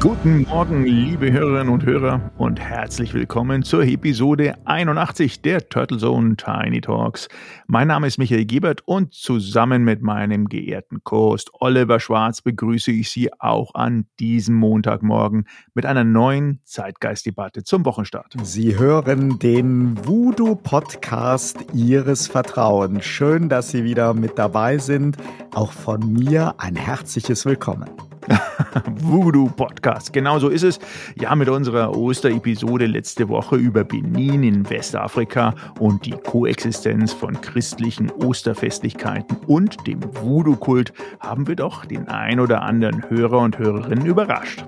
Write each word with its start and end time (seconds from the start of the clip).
Guten 0.00 0.46
Morgen, 0.48 0.84
liebe 0.86 1.30
Hörerinnen 1.30 1.68
und 1.68 1.84
Hörer 1.84 2.30
und 2.38 2.58
herzlich 2.58 3.12
willkommen 3.12 3.62
zur 3.62 3.82
Episode 3.82 4.54
81 4.64 5.42
der 5.42 5.68
Turtle 5.68 5.98
Zone 5.98 6.36
Tiny 6.36 6.80
Talks. 6.80 7.28
Mein 7.66 7.88
Name 7.88 8.06
ist 8.06 8.16
Michael 8.16 8.46
Gebert 8.46 8.80
und 8.86 9.12
zusammen 9.12 9.84
mit 9.84 10.00
meinem 10.00 10.48
geehrten 10.48 11.04
Co-Host 11.04 11.50
Oliver 11.52 12.00
Schwarz 12.00 12.40
begrüße 12.40 12.90
ich 12.90 13.10
Sie 13.10 13.30
auch 13.38 13.74
an 13.74 14.06
diesem 14.18 14.54
Montagmorgen 14.54 15.44
mit 15.74 15.84
einer 15.84 16.04
neuen 16.04 16.60
Zeitgeistdebatte 16.64 17.62
zum 17.62 17.84
Wochenstart. 17.84 18.32
Sie 18.42 18.78
hören 18.78 19.38
den 19.38 19.98
Voodoo 20.06 20.54
Podcast 20.54 21.58
Ihres 21.74 22.26
Vertrauens. 22.26 23.04
Schön, 23.04 23.50
dass 23.50 23.68
Sie 23.68 23.84
wieder 23.84 24.14
mit 24.14 24.38
dabei 24.38 24.78
sind. 24.78 25.18
Auch 25.54 25.72
von 25.72 26.10
mir 26.10 26.54
ein 26.56 26.74
herzliches 26.74 27.44
Willkommen. 27.44 27.90
Voodoo 29.00 29.48
Podcast. 29.48 30.12
Genau 30.12 30.38
so 30.38 30.48
ist 30.48 30.62
es. 30.62 30.78
Ja, 31.16 31.34
mit 31.34 31.48
unserer 31.48 31.96
Osterepisode 31.96 32.86
letzte 32.86 33.28
Woche 33.28 33.56
über 33.56 33.84
Benin 33.84 34.42
in 34.42 34.68
Westafrika 34.68 35.54
und 35.78 36.06
die 36.06 36.12
Koexistenz 36.12 37.12
von 37.12 37.40
christlichen 37.40 38.10
Osterfestlichkeiten 38.10 39.36
und 39.46 39.86
dem 39.86 40.00
Voodoo-Kult 40.02 40.92
haben 41.20 41.46
wir 41.46 41.56
doch 41.56 41.84
den 41.84 42.08
ein 42.08 42.40
oder 42.40 42.62
anderen 42.62 43.08
Hörer 43.08 43.38
und 43.38 43.58
Hörerinnen 43.58 44.06
überrascht 44.06 44.64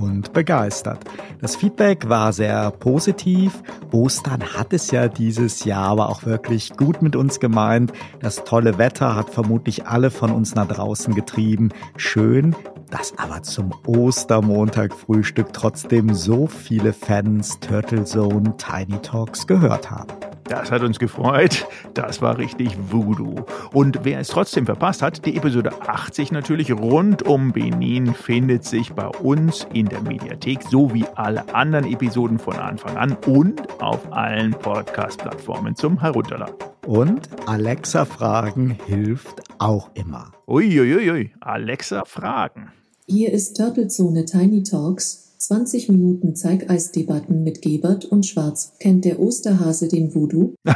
und 0.00 0.32
begeistert. 0.32 0.98
Das 1.40 1.56
Feedback 1.56 2.08
war 2.08 2.32
sehr 2.32 2.70
positiv. 2.70 3.62
Ostern 3.92 4.42
hat 4.56 4.72
es 4.72 4.90
ja 4.90 5.08
dieses 5.08 5.64
Jahr 5.64 5.88
aber 5.90 6.08
auch 6.08 6.24
wirklich 6.24 6.76
gut 6.76 7.02
mit 7.02 7.16
uns 7.16 7.40
gemeint. 7.40 7.92
Das 8.20 8.44
tolle 8.44 8.78
Wetter 8.78 9.14
hat 9.14 9.30
vermutlich 9.30 9.86
alle 9.86 10.10
von 10.10 10.30
uns 10.30 10.54
nach 10.54 10.66
draußen 10.66 11.14
getrieben. 11.14 11.70
Schön, 11.96 12.56
dass 12.90 13.16
aber 13.18 13.42
zum 13.42 13.72
Ostermontag-Frühstück 13.86 15.52
trotzdem 15.52 16.14
so 16.14 16.46
viele 16.46 16.92
Fans 16.92 17.58
Turtle 17.60 18.04
Zone 18.04 18.54
Tiny 18.56 18.98
Talks 19.02 19.46
gehört 19.46 19.90
haben. 19.90 20.29
Das 20.50 20.72
hat 20.72 20.82
uns 20.82 20.98
gefreut. 20.98 21.64
Das 21.94 22.20
war 22.20 22.36
richtig 22.36 22.76
Voodoo. 22.90 23.36
Und 23.72 24.00
wer 24.02 24.18
es 24.18 24.26
trotzdem 24.26 24.66
verpasst 24.66 25.00
hat, 25.00 25.24
die 25.24 25.36
Episode 25.36 25.70
80 25.86 26.32
natürlich 26.32 26.72
rund 26.72 27.22
um 27.22 27.52
Benin 27.52 28.12
findet 28.14 28.64
sich 28.64 28.92
bei 28.92 29.06
uns 29.06 29.68
in 29.72 29.86
der 29.86 30.00
Mediathek, 30.00 30.64
so 30.68 30.92
wie 30.92 31.04
alle 31.14 31.54
anderen 31.54 31.86
Episoden 31.86 32.40
von 32.40 32.56
Anfang 32.56 32.96
an 32.96 33.16
und 33.26 33.80
auf 33.80 34.12
allen 34.12 34.50
Podcast-Plattformen 34.50 35.76
zum 35.76 36.00
Herunterladen. 36.00 36.56
Und 36.84 37.28
Alexa 37.46 38.04
Fragen 38.04 38.76
hilft 38.88 39.42
auch 39.60 39.90
immer. 39.94 40.32
Uiuiui, 40.48 41.30
Alexa 41.38 42.04
Fragen. 42.04 42.72
Hier 43.06 43.32
ist 43.32 43.56
Turtlezone 43.56 44.24
Tiny 44.24 44.64
Talks, 44.64 45.29
20 45.50 45.88
Minuten 45.88 46.36
Zeigeisdebatten 46.36 47.42
mit 47.42 47.60
Gebert 47.60 48.04
und 48.04 48.24
Schwarz. 48.24 48.74
Kennt 48.78 49.04
der 49.04 49.18
Osterhase 49.18 49.88
den 49.88 50.14
Voodoo? 50.14 50.54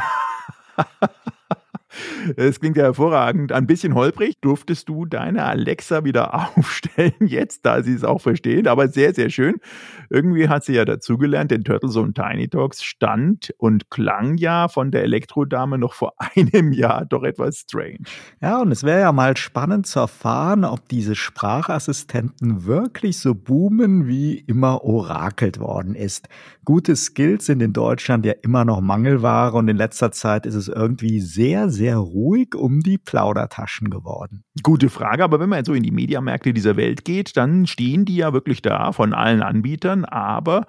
Es 2.35 2.59
klingt 2.59 2.75
ja 2.75 2.83
hervorragend. 2.83 3.51
Ein 3.51 3.67
bisschen 3.67 3.95
holprig. 3.95 4.35
Durftest 4.41 4.89
du 4.89 5.05
deine 5.05 5.45
Alexa 5.45 6.03
wieder 6.03 6.33
aufstellen 6.57 7.13
jetzt, 7.21 7.65
da 7.65 7.83
sie 7.83 7.93
es 7.93 8.03
auch 8.03 8.19
versteht, 8.19 8.67
aber 8.67 8.89
sehr, 8.89 9.13
sehr 9.13 9.29
schön. 9.29 9.55
Irgendwie 10.09 10.49
hat 10.49 10.63
sie 10.63 10.73
ja 10.73 10.85
dazugelernt, 10.85 11.51
denn 11.51 11.63
Turtles 11.63 11.95
und 11.95 12.15
Tiny 12.15 12.47
Talks 12.47 12.83
stand 12.83 13.53
und 13.57 13.89
klang 13.89 14.37
ja 14.37 14.67
von 14.67 14.91
der 14.91 15.03
Elektrodame 15.03 15.77
noch 15.77 15.93
vor 15.93 16.13
einem 16.35 16.71
Jahr 16.71 17.05
doch 17.05 17.23
etwas 17.23 17.59
strange. 17.59 17.99
Ja, 18.41 18.61
und 18.61 18.71
es 18.71 18.83
wäre 18.83 19.01
ja 19.01 19.11
mal 19.11 19.37
spannend 19.37 19.87
zu 19.87 19.99
erfahren, 19.99 20.65
ob 20.65 20.87
diese 20.89 21.15
Sprachassistenten 21.15 22.65
wirklich 22.65 23.19
so 23.19 23.35
boomen, 23.35 24.07
wie 24.07 24.39
immer 24.39 24.83
orakelt 24.83 25.59
worden 25.59 25.95
ist. 25.95 26.27
Gute 26.65 26.95
Skills 26.95 27.45
sind 27.45 27.61
in 27.61 27.73
Deutschland 27.73 28.25
ja 28.25 28.33
immer 28.41 28.65
noch 28.65 28.81
Mangelware 28.81 29.53
und 29.53 29.67
in 29.67 29.77
letzter 29.77 30.11
Zeit 30.11 30.45
ist 30.45 30.55
es 30.55 30.67
irgendwie 30.67 31.19
sehr, 31.19 31.69
sehr 31.69 31.97
ruhig 31.97 32.55
um 32.55 32.79
die 32.79 32.97
Plaudertaschen 32.97 33.89
geworden. 33.89 34.43
Gute 34.63 34.89
Frage, 34.89 35.23
aber 35.23 35.39
wenn 35.39 35.49
man 35.49 35.59
jetzt 35.59 35.67
so 35.67 35.73
in 35.73 35.83
die 35.83 35.91
Mediamärkte 35.91 36.53
dieser 36.53 36.75
Welt 36.75 37.05
geht, 37.05 37.37
dann 37.37 37.67
stehen 37.67 38.05
die 38.05 38.15
ja 38.15 38.33
wirklich 38.33 38.61
da 38.61 38.91
von 38.91 39.13
allen 39.13 39.43
Anbietern, 39.43 39.94
aber 40.03 40.65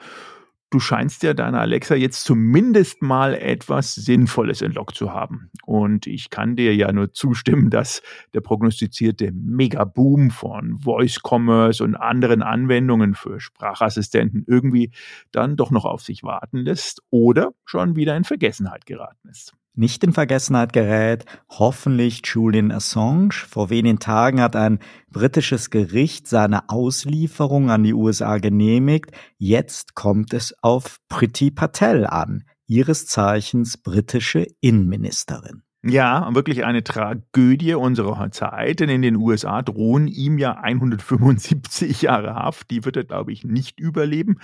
du 0.70 0.80
scheinst 0.80 1.22
ja 1.22 1.32
deiner 1.32 1.60
Alexa 1.60 1.94
jetzt 1.94 2.24
zumindest 2.24 3.00
mal 3.02 3.34
etwas 3.34 3.94
Sinnvolles 3.94 4.62
entlockt 4.62 4.94
zu 4.94 5.12
haben. 5.12 5.50
Und 5.64 6.06
ich 6.06 6.30
kann 6.30 6.56
dir 6.56 6.74
ja 6.74 6.92
nur 6.92 7.12
zustimmen, 7.12 7.70
dass 7.70 8.02
der 8.34 8.40
prognostizierte 8.40 9.32
Megaboom 9.32 10.30
von 10.30 10.78
Voice 10.78 11.20
Commerce 11.22 11.82
und 11.82 11.94
anderen 11.94 12.42
Anwendungen 12.42 13.14
für 13.14 13.40
Sprachassistenten 13.40 14.44
irgendwie 14.46 14.90
dann 15.32 15.56
doch 15.56 15.70
noch 15.70 15.84
auf 15.84 16.02
sich 16.02 16.22
warten 16.22 16.58
lässt 16.58 17.02
oder 17.10 17.52
schon 17.64 17.96
wieder 17.96 18.16
in 18.16 18.24
Vergessenheit 18.24 18.86
geraten 18.86 19.28
ist 19.28 19.54
nicht 19.76 20.02
in 20.04 20.12
Vergessenheit 20.12 20.72
gerät, 20.72 21.24
hoffentlich 21.50 22.22
Julian 22.24 22.72
Assange. 22.72 23.32
Vor 23.32 23.70
wenigen 23.70 23.98
Tagen 23.98 24.40
hat 24.40 24.56
ein 24.56 24.78
britisches 25.10 25.70
Gericht 25.70 26.26
seine 26.26 26.68
Auslieferung 26.68 27.70
an 27.70 27.82
die 27.84 27.94
USA 27.94 28.38
genehmigt. 28.38 29.10
Jetzt 29.38 29.94
kommt 29.94 30.32
es 30.32 30.54
auf 30.62 30.98
Priti 31.08 31.50
Patel 31.50 32.06
an, 32.06 32.44
ihres 32.66 33.06
Zeichens 33.06 33.76
britische 33.76 34.46
Innenministerin. 34.60 35.65
Ja, 35.84 36.34
wirklich 36.34 36.64
eine 36.64 36.82
Tragödie 36.82 37.74
unserer 37.74 38.30
Zeit, 38.32 38.80
denn 38.80 38.88
in 38.88 39.02
den 39.02 39.14
USA 39.14 39.62
drohen 39.62 40.08
ihm 40.08 40.36
ja 40.38 40.52
175 40.56 42.02
Jahre 42.02 42.34
Haft. 42.34 42.70
Die 42.72 42.84
wird 42.84 42.96
er, 42.96 43.04
glaube 43.04 43.32
ich, 43.32 43.44
nicht 43.44 43.78
überleben, 43.78 44.38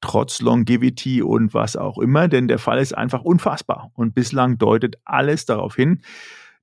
trotz 0.00 0.40
Longevity 0.40 1.22
und 1.22 1.52
was 1.52 1.76
auch 1.76 1.98
immer, 1.98 2.28
denn 2.28 2.46
der 2.46 2.58
Fall 2.58 2.78
ist 2.78 2.96
einfach 2.96 3.22
unfassbar. 3.22 3.90
Und 3.94 4.14
bislang 4.14 4.58
deutet 4.58 4.98
alles 5.04 5.46
darauf 5.46 5.74
hin, 5.74 6.00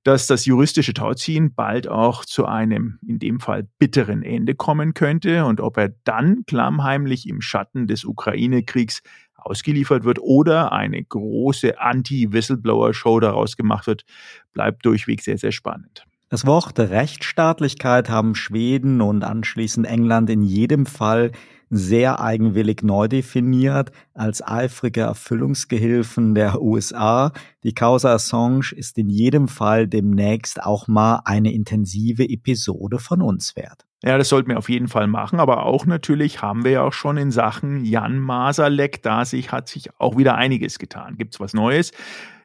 dass 0.02 0.26
das 0.26 0.46
juristische 0.46 0.94
Tauziehen 0.94 1.54
bald 1.54 1.86
auch 1.86 2.24
zu 2.24 2.46
einem, 2.46 2.98
in 3.06 3.18
dem 3.18 3.38
Fall, 3.38 3.68
bitteren 3.78 4.22
Ende 4.22 4.54
kommen 4.54 4.94
könnte 4.94 5.44
und 5.44 5.60
ob 5.60 5.76
er 5.76 5.90
dann 6.04 6.44
klammheimlich 6.46 7.28
im 7.28 7.40
Schatten 7.40 7.86
des 7.86 8.04
Ukraine-Kriegs 8.04 9.02
ausgeliefert 9.46 10.04
wird 10.04 10.18
oder 10.20 10.72
eine 10.72 11.02
große 11.02 11.80
Anti-Whistleblower-Show 11.80 13.20
daraus 13.20 13.56
gemacht 13.56 13.86
wird, 13.86 14.04
bleibt 14.52 14.84
durchweg 14.86 15.22
sehr, 15.22 15.38
sehr 15.38 15.52
spannend. 15.52 16.04
Das 16.28 16.46
Wort 16.46 16.78
Rechtsstaatlichkeit 16.78 18.08
haben 18.08 18.34
Schweden 18.34 19.02
und 19.02 19.22
anschließend 19.22 19.86
England 19.86 20.30
in 20.30 20.42
jedem 20.42 20.86
Fall 20.86 21.32
sehr 21.74 22.20
eigenwillig 22.20 22.82
neu 22.82 23.08
definiert 23.08 23.92
als 24.12 24.46
eifrige 24.46 25.00
Erfüllungsgehilfen 25.00 26.34
der 26.34 26.60
USA. 26.60 27.32
Die 27.64 27.74
Causa 27.74 28.12
Assange 28.12 28.72
ist 28.76 28.98
in 28.98 29.08
jedem 29.08 29.48
Fall 29.48 29.88
demnächst 29.88 30.62
auch 30.62 30.86
mal 30.86 31.22
eine 31.24 31.50
intensive 31.50 32.28
Episode 32.28 32.98
von 32.98 33.22
uns 33.22 33.56
wert. 33.56 33.86
Ja, 34.04 34.18
das 34.18 34.28
sollten 34.28 34.50
wir 34.50 34.58
auf 34.58 34.68
jeden 34.68 34.88
Fall 34.88 35.06
machen, 35.06 35.40
aber 35.40 35.64
auch 35.64 35.86
natürlich 35.86 36.42
haben 36.42 36.64
wir 36.64 36.72
ja 36.72 36.82
auch 36.82 36.92
schon 36.92 37.16
in 37.16 37.30
Sachen 37.30 37.84
Jan 37.84 38.18
Masalek, 38.18 39.02
da 39.02 39.24
sich, 39.24 39.50
hat 39.50 39.68
sich 39.68 39.88
auch 39.98 40.18
wieder 40.18 40.34
einiges 40.34 40.78
getan. 40.78 41.16
Gibt's 41.16 41.40
was 41.40 41.54
Neues? 41.54 41.92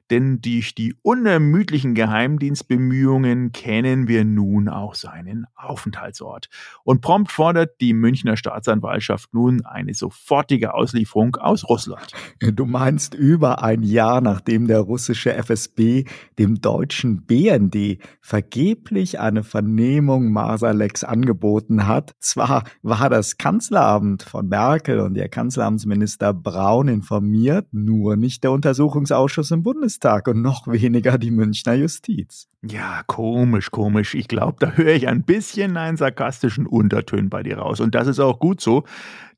Denn 0.09 0.42
durch 0.42 0.75
die 0.75 0.95
unermüdlichen 1.01 1.94
Geheimdienstbemühungen 1.95 3.51
kennen 3.51 4.07
wir 4.07 4.24
nun 4.25 4.69
auch 4.69 4.95
seinen 4.95 5.45
Aufenthaltsort. 5.56 6.50
Und 6.83 7.01
prompt 7.01 7.31
fordert 7.31 7.81
die 7.81 7.94
Münchner 7.94 8.38
Staatsanwaltschaft 8.38 9.33
nun 9.33 9.65
eine 9.65 9.94
sofortige 9.94 10.74
Auslieferung 10.74 11.36
aus 11.36 11.68
Russland. 11.68 12.12
Du 12.39 12.65
meinst 12.65 13.13
über 13.13 13.63
ein 13.63 13.83
Jahr 13.83 14.21
nachdem 14.21 14.68
der 14.68 14.80
russische 14.80 15.33
FSB 15.33 16.06
dem 16.39 16.62
deutschen 16.62 17.25
BND 17.25 18.00
vergeblich 18.21 19.19
eine 19.19 19.44
Vernehmung 19.44 20.31
Masaleks 20.31 21.03
angeboten 21.03 21.88
hat. 21.88 22.15
Zwar 22.19 22.63
war 22.81 23.10
das 23.10 23.38
Kanzleramt 23.38 24.24
von 24.24 24.48
Merkel 24.48 25.00
und 25.00 25.15
der 25.15 25.30
Kanzleramtsminister 25.30 26.33
Braun 26.33 26.88
informiert, 26.88 27.68
nur 27.71 28.15
nicht 28.15 28.44
der 28.44 28.51
Untersuchungsausschuss 28.51 29.51
im 29.51 29.63
Bundestag. 29.63 29.97
Bundestag 29.98 30.28
und 30.28 30.42
noch 30.42 30.68
weniger 30.68 31.18
die 31.18 31.32
Münchner 31.32 31.74
Justiz. 31.74 32.48
Ja, 32.62 33.02
komisch, 33.08 33.72
komisch. 33.72 34.14
Ich 34.14 34.28
glaube, 34.28 34.58
da 34.60 34.72
höre 34.74 34.94
ich 34.94 35.08
ein 35.08 35.24
bisschen 35.24 35.76
einen 35.76 35.98
sarkastischen 35.98 36.68
Unterton 36.68 37.30
bei 37.30 37.42
dir 37.42 37.58
raus. 37.58 37.80
Und 37.80 37.96
das 37.96 38.08
ist 38.08 38.20
auch 38.20 38.40
gut 38.40 38.62
so, 38.62 38.84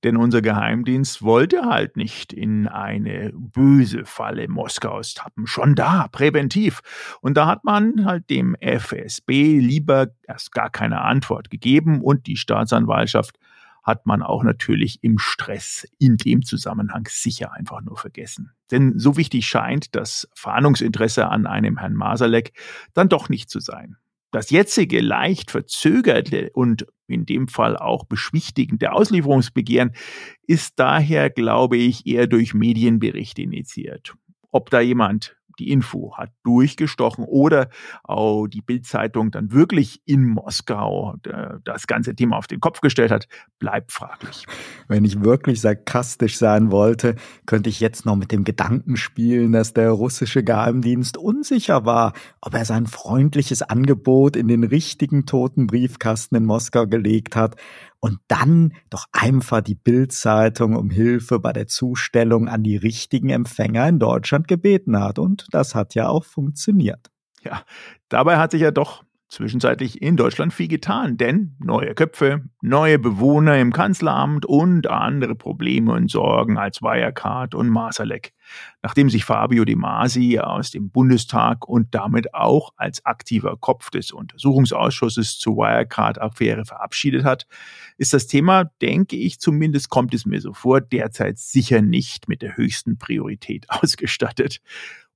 denn 0.03 0.17
unser 0.17 0.41
Geheimdienst 0.41 1.21
wollte 1.21 1.61
halt 1.63 1.95
nicht 1.95 2.33
in 2.33 2.67
eine 2.67 3.31
böse 3.33 4.03
Falle 4.05 4.49
Moskaus 4.49 5.13
tappen. 5.13 5.47
Schon 5.47 5.75
da, 5.75 6.07
präventiv. 6.11 6.81
Und 7.21 7.37
da 7.37 7.47
hat 7.47 7.63
man 7.63 8.05
halt 8.05 8.29
dem 8.29 8.55
FSB 8.55 9.59
lieber 9.59 10.07
erst 10.27 10.51
gar 10.51 10.69
keine 10.69 11.01
Antwort 11.01 11.49
gegeben 11.49 12.01
und 12.01 12.27
die 12.27 12.37
Staatsanwaltschaft 12.37 13.39
hat 13.83 14.05
man 14.05 14.21
auch 14.21 14.43
natürlich 14.43 15.03
im 15.03 15.19
Stress 15.19 15.87
in 15.99 16.17
dem 16.17 16.43
Zusammenhang 16.43 17.07
sicher 17.09 17.53
einfach 17.53 17.81
nur 17.81 17.97
vergessen. 17.97 18.51
Denn 18.71 18.97
so 18.97 19.17
wichtig 19.17 19.47
scheint 19.47 19.95
das 19.95 20.27
Fahndungsinteresse 20.35 21.27
an 21.27 21.47
einem 21.47 21.77
Herrn 21.77 21.95
Masalek 21.95 22.53
dann 22.93 23.09
doch 23.09 23.29
nicht 23.29 23.49
zu 23.49 23.59
sein. 23.59 23.97
Das 24.31 24.51
jetzige 24.51 25.01
leicht 25.01 25.49
verzögerte 25.49 26.51
und 26.53 26.85
in 27.07 27.25
dem 27.25 27.47
Fall 27.47 27.75
auch 27.75 28.05
beschwichtigende 28.05 28.91
Auslieferungsbegehren 28.91 29.93
ist 30.45 30.73
daher, 30.77 31.31
glaube 31.31 31.77
ich, 31.77 32.05
eher 32.05 32.27
durch 32.27 32.53
Medienberichte 32.53 33.41
initiiert. 33.41 34.13
Ob 34.51 34.69
da 34.69 34.81
jemand 34.81 35.35
die 35.59 35.71
Info 35.71 36.15
hat 36.17 36.31
durchgestochen 36.43 37.25
oder 37.25 37.69
auch 38.03 38.47
die 38.47 38.61
Bildzeitung 38.61 39.31
dann 39.31 39.51
wirklich 39.51 40.01
in 40.05 40.27
Moskau 40.27 41.15
äh, 41.25 41.59
das 41.63 41.87
ganze 41.87 42.15
Thema 42.15 42.37
auf 42.37 42.47
den 42.47 42.59
Kopf 42.59 42.81
gestellt 42.81 43.11
hat, 43.11 43.27
bleibt 43.59 43.91
fraglich. 43.91 44.45
Wenn 44.87 45.05
ich 45.05 45.23
wirklich 45.23 45.61
sarkastisch 45.61 46.37
sein 46.37 46.71
wollte, 46.71 47.15
könnte 47.45 47.69
ich 47.69 47.79
jetzt 47.79 48.05
noch 48.05 48.15
mit 48.15 48.31
dem 48.31 48.43
Gedanken 48.43 48.95
spielen, 48.95 49.51
dass 49.51 49.73
der 49.73 49.91
russische 49.91 50.43
Geheimdienst 50.43 51.17
unsicher 51.17 51.85
war, 51.85 52.13
ob 52.41 52.53
er 52.53 52.65
sein 52.65 52.87
freundliches 52.87 53.61
Angebot 53.61 54.35
in 54.35 54.47
den 54.47 54.63
richtigen 54.63 55.25
toten 55.25 55.67
Briefkasten 55.67 56.35
in 56.35 56.45
Moskau 56.45 56.87
gelegt 56.87 57.35
hat 57.35 57.55
und 57.99 58.19
dann 58.27 58.73
doch 58.89 59.05
einfach 59.11 59.61
die 59.61 59.75
Bildzeitung 59.75 60.75
um 60.75 60.89
Hilfe 60.89 61.39
bei 61.39 61.53
der 61.53 61.67
Zustellung 61.67 62.47
an 62.47 62.63
die 62.63 62.77
richtigen 62.77 63.29
Empfänger 63.29 63.87
in 63.87 63.99
Deutschland 63.99 64.47
gebeten 64.47 64.99
hat. 64.99 65.19
Und 65.19 65.47
das 65.51 65.75
hat 65.75 65.95
ja 65.95 66.07
auch 66.07 66.23
funktioniert. 66.23 67.09
Ja, 67.43 67.63
dabei 68.09 68.37
hat 68.37 68.51
sich 68.51 68.61
ja 68.61 68.71
doch 68.71 69.03
zwischenzeitlich 69.29 70.01
in 70.01 70.17
Deutschland 70.17 70.53
viel 70.53 70.67
getan, 70.67 71.15
denn 71.15 71.55
neue 71.59 71.93
Köpfe, 71.93 72.45
neue 72.61 72.97
Bewohner 72.97 73.59
im 73.59 73.71
Kanzleramt 73.71 74.45
und 74.45 74.87
andere 74.87 75.35
Probleme 75.35 75.93
und 75.93 76.09
Sorgen 76.09 76.57
als 76.57 76.81
Wirecard 76.81 77.53
und 77.53 77.69
Masalek. 77.69 78.33
Nachdem 78.81 79.09
sich 79.09 79.25
Fabio 79.25 79.65
De 79.65 79.75
Masi 79.75 80.39
aus 80.39 80.71
dem 80.71 80.89
Bundestag 80.89 81.67
und 81.67 81.93
damit 81.93 82.33
auch 82.33 82.71
als 82.75 83.05
aktiver 83.05 83.55
Kopf 83.57 83.91
des 83.91 84.11
Untersuchungsausschusses 84.11 85.37
zur 85.37 85.57
Wirecard-Affäre 85.57 86.65
verabschiedet 86.65 87.23
hat, 87.23 87.45
ist 87.97 88.13
das 88.13 88.25
Thema, 88.25 88.65
denke 88.81 89.15
ich 89.15 89.39
zumindest, 89.39 89.89
kommt 89.89 90.13
es 90.15 90.25
mir 90.25 90.41
so 90.41 90.53
vor, 90.53 90.81
derzeit 90.81 91.37
sicher 91.37 91.81
nicht 91.81 92.27
mit 92.27 92.41
der 92.41 92.57
höchsten 92.57 92.97
Priorität 92.97 93.65
ausgestattet. 93.69 94.59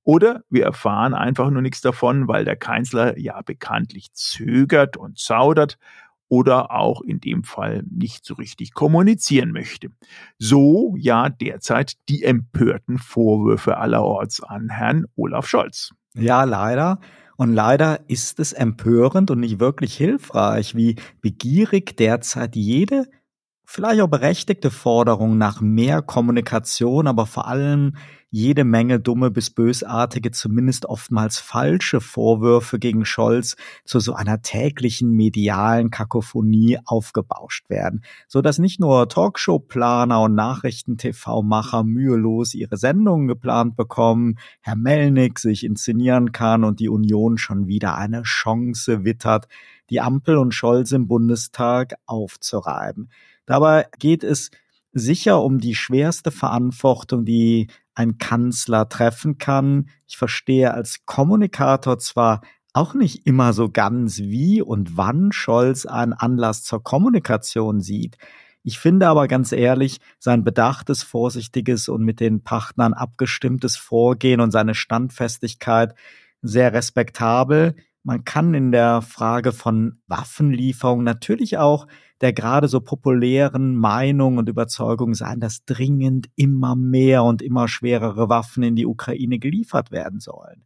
Oder 0.04 0.42
wir 0.50 0.64
erfahren 0.64 1.14
einfach 1.14 1.50
nur 1.50 1.62
nichts 1.62 1.80
davon, 1.80 2.28
weil 2.28 2.44
der 2.44 2.56
Kanzler 2.56 3.18
ja 3.18 3.40
bekanntlich 3.42 4.12
zögert 4.12 4.96
und 4.96 5.18
zaudert 5.18 5.78
oder 6.28 6.70
auch 6.70 7.00
in 7.02 7.20
dem 7.20 7.44
Fall 7.44 7.84
nicht 7.90 8.24
so 8.24 8.34
richtig 8.34 8.74
kommunizieren 8.74 9.52
möchte. 9.52 9.88
So 10.38 10.94
ja 10.98 11.28
derzeit 11.28 11.94
die 12.08 12.22
empörten 12.22 12.98
Vorwürfe 12.98 13.78
allerorts 13.78 14.42
an 14.42 14.68
Herrn 14.68 15.06
Olaf 15.16 15.46
Scholz. 15.46 15.90
Ja, 16.14 16.44
leider. 16.44 17.00
Und 17.36 17.52
leider 17.52 18.08
ist 18.08 18.38
es 18.40 18.52
empörend 18.52 19.30
und 19.30 19.40
nicht 19.40 19.58
wirklich 19.58 19.96
hilfreich, 19.96 20.76
wie 20.76 20.96
begierig 21.20 21.96
derzeit 21.96 22.54
jede 22.56 23.06
vielleicht 23.64 24.00
auch 24.00 24.08
berechtigte 24.08 24.70
Forderung 24.70 25.38
nach 25.38 25.60
mehr 25.60 26.02
Kommunikation, 26.02 27.06
aber 27.06 27.26
vor 27.26 27.48
allem 27.48 27.96
jede 28.34 28.64
Menge 28.64 28.98
dumme 28.98 29.30
bis 29.30 29.50
bösartige, 29.50 30.32
zumindest 30.32 30.86
oftmals 30.86 31.38
falsche 31.38 32.00
Vorwürfe 32.00 32.80
gegen 32.80 33.04
Scholz 33.04 33.54
zu 33.84 34.00
so 34.00 34.14
einer 34.14 34.42
täglichen 34.42 35.12
medialen 35.12 35.90
Kakophonie 35.90 36.80
aufgebauscht 36.84 37.70
werden, 37.70 38.02
so 38.26 38.42
dass 38.42 38.58
nicht 38.58 38.80
nur 38.80 39.08
Talkshow-Planer 39.08 40.20
und 40.20 40.34
Nachrichten-TV-Macher 40.34 41.84
mühelos 41.84 42.54
ihre 42.54 42.76
Sendungen 42.76 43.28
geplant 43.28 43.76
bekommen, 43.76 44.34
Herr 44.62 44.74
Melnick 44.74 45.38
sich 45.38 45.62
inszenieren 45.62 46.32
kann 46.32 46.64
und 46.64 46.80
die 46.80 46.88
Union 46.88 47.38
schon 47.38 47.68
wieder 47.68 47.96
eine 47.96 48.22
Chance 48.22 49.04
wittert, 49.04 49.46
die 49.90 50.00
Ampel 50.00 50.38
und 50.38 50.52
Scholz 50.52 50.90
im 50.90 51.06
Bundestag 51.06 51.94
aufzureiben. 52.04 53.10
Dabei 53.46 53.86
geht 54.00 54.24
es 54.24 54.50
sicher 54.92 55.40
um 55.40 55.58
die 55.58 55.74
schwerste 55.74 56.32
Verantwortung, 56.32 57.24
die 57.24 57.68
ein 57.94 58.18
Kanzler 58.18 58.88
treffen 58.88 59.38
kann. 59.38 59.88
Ich 60.06 60.16
verstehe 60.16 60.74
als 60.74 61.06
Kommunikator 61.06 61.98
zwar 61.98 62.40
auch 62.72 62.94
nicht 62.94 63.26
immer 63.26 63.52
so 63.52 63.70
ganz, 63.70 64.18
wie 64.18 64.60
und 64.60 64.96
wann 64.96 65.30
Scholz 65.32 65.86
einen 65.86 66.12
Anlass 66.12 66.64
zur 66.64 66.82
Kommunikation 66.82 67.80
sieht. 67.80 68.18
Ich 68.64 68.78
finde 68.78 69.08
aber 69.08 69.28
ganz 69.28 69.52
ehrlich, 69.52 70.00
sein 70.18 70.42
bedachtes, 70.42 71.02
vorsichtiges 71.02 71.88
und 71.88 72.02
mit 72.02 72.18
den 72.18 72.42
Partnern 72.42 72.94
abgestimmtes 72.94 73.76
Vorgehen 73.76 74.40
und 74.40 74.50
seine 74.50 74.74
Standfestigkeit 74.74 75.94
sehr 76.42 76.72
respektabel. 76.72 77.76
Man 78.02 78.24
kann 78.24 78.54
in 78.54 78.72
der 78.72 79.02
Frage 79.02 79.52
von 79.52 80.00
Waffenlieferung 80.08 81.04
natürlich 81.04 81.58
auch 81.58 81.86
der 82.24 82.32
gerade 82.32 82.68
so 82.68 82.80
populären 82.80 83.76
Meinung 83.76 84.38
und 84.38 84.48
Überzeugung 84.48 85.14
sein, 85.14 85.40
dass 85.40 85.66
dringend 85.66 86.30
immer 86.36 86.74
mehr 86.74 87.22
und 87.22 87.42
immer 87.42 87.68
schwerere 87.68 88.30
Waffen 88.30 88.62
in 88.62 88.76
die 88.76 88.86
Ukraine 88.86 89.38
geliefert 89.38 89.90
werden 89.90 90.20
sollen. 90.20 90.64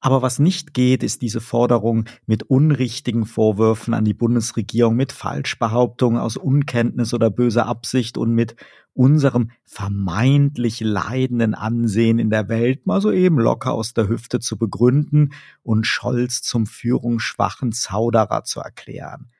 Aber 0.00 0.20
was 0.20 0.40
nicht 0.40 0.74
geht, 0.74 1.04
ist 1.04 1.22
diese 1.22 1.40
Forderung 1.40 2.06
mit 2.26 2.42
unrichtigen 2.42 3.24
Vorwürfen 3.24 3.94
an 3.94 4.04
die 4.04 4.14
Bundesregierung, 4.14 4.96
mit 4.96 5.12
Falschbehauptungen 5.12 6.20
aus 6.20 6.36
Unkenntnis 6.36 7.14
oder 7.14 7.30
böser 7.30 7.66
Absicht 7.66 8.18
und 8.18 8.34
mit 8.34 8.56
unserem 8.92 9.52
vermeintlich 9.64 10.80
leidenden 10.80 11.54
Ansehen 11.54 12.18
in 12.18 12.30
der 12.30 12.48
Welt 12.48 12.84
mal 12.84 13.00
so 13.00 13.12
eben 13.12 13.38
locker 13.38 13.72
aus 13.72 13.94
der 13.94 14.08
Hüfte 14.08 14.40
zu 14.40 14.58
begründen 14.58 15.30
und 15.62 15.86
Scholz 15.86 16.42
zum 16.42 16.66
führungsschwachen 16.66 17.70
Zauderer 17.70 18.42
zu 18.42 18.58
erklären. 18.58 19.30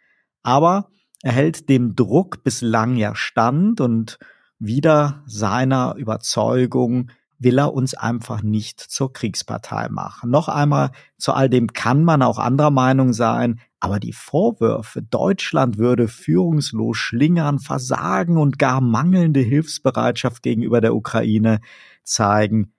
Aber 0.45 0.91
er 1.27 1.33
hält 1.33 1.69
dem 1.69 1.97
Druck 1.97 2.45
bislang 2.45 2.95
ja 2.95 3.17
stand 3.17 3.81
und 3.81 4.21
wieder 4.61 5.25
seiner 5.27 5.97
Überzeugung 5.97 7.11
will 7.41 7.59
er 7.59 7.75
uns 7.75 7.95
einfach 7.95 8.43
nicht 8.43 8.79
zur 8.79 9.13
Kriegspartei 9.13 9.89
machen. 9.89 10.31
Noch 10.31 10.49
einmal, 10.49 10.93
zu 11.19 11.33
all 11.33 11.51
dem 11.51 11.73
kann 11.73 12.05
man 12.05 12.23
auch 12.23 12.39
anderer 12.39 12.71
Meinung 12.71 13.13
sein, 13.13 13.59
aber 13.81 13.99
die 13.99 14.13
Vorwürfe, 14.13 15.03
Deutschland 15.03 15.79
würde 15.79 16.07
führungslos 16.07 16.97
schlingern, 16.97 17.59
versagen 17.59 18.37
und 18.37 18.61
gar 18.61 18.81
mangelnde 18.81 19.41
Hilfsbereitschaft 19.41 20.45
gegenüber 20.45 20.81
der 20.81 20.95
Ukraine 20.95 21.59
zeigen, 22.05 22.73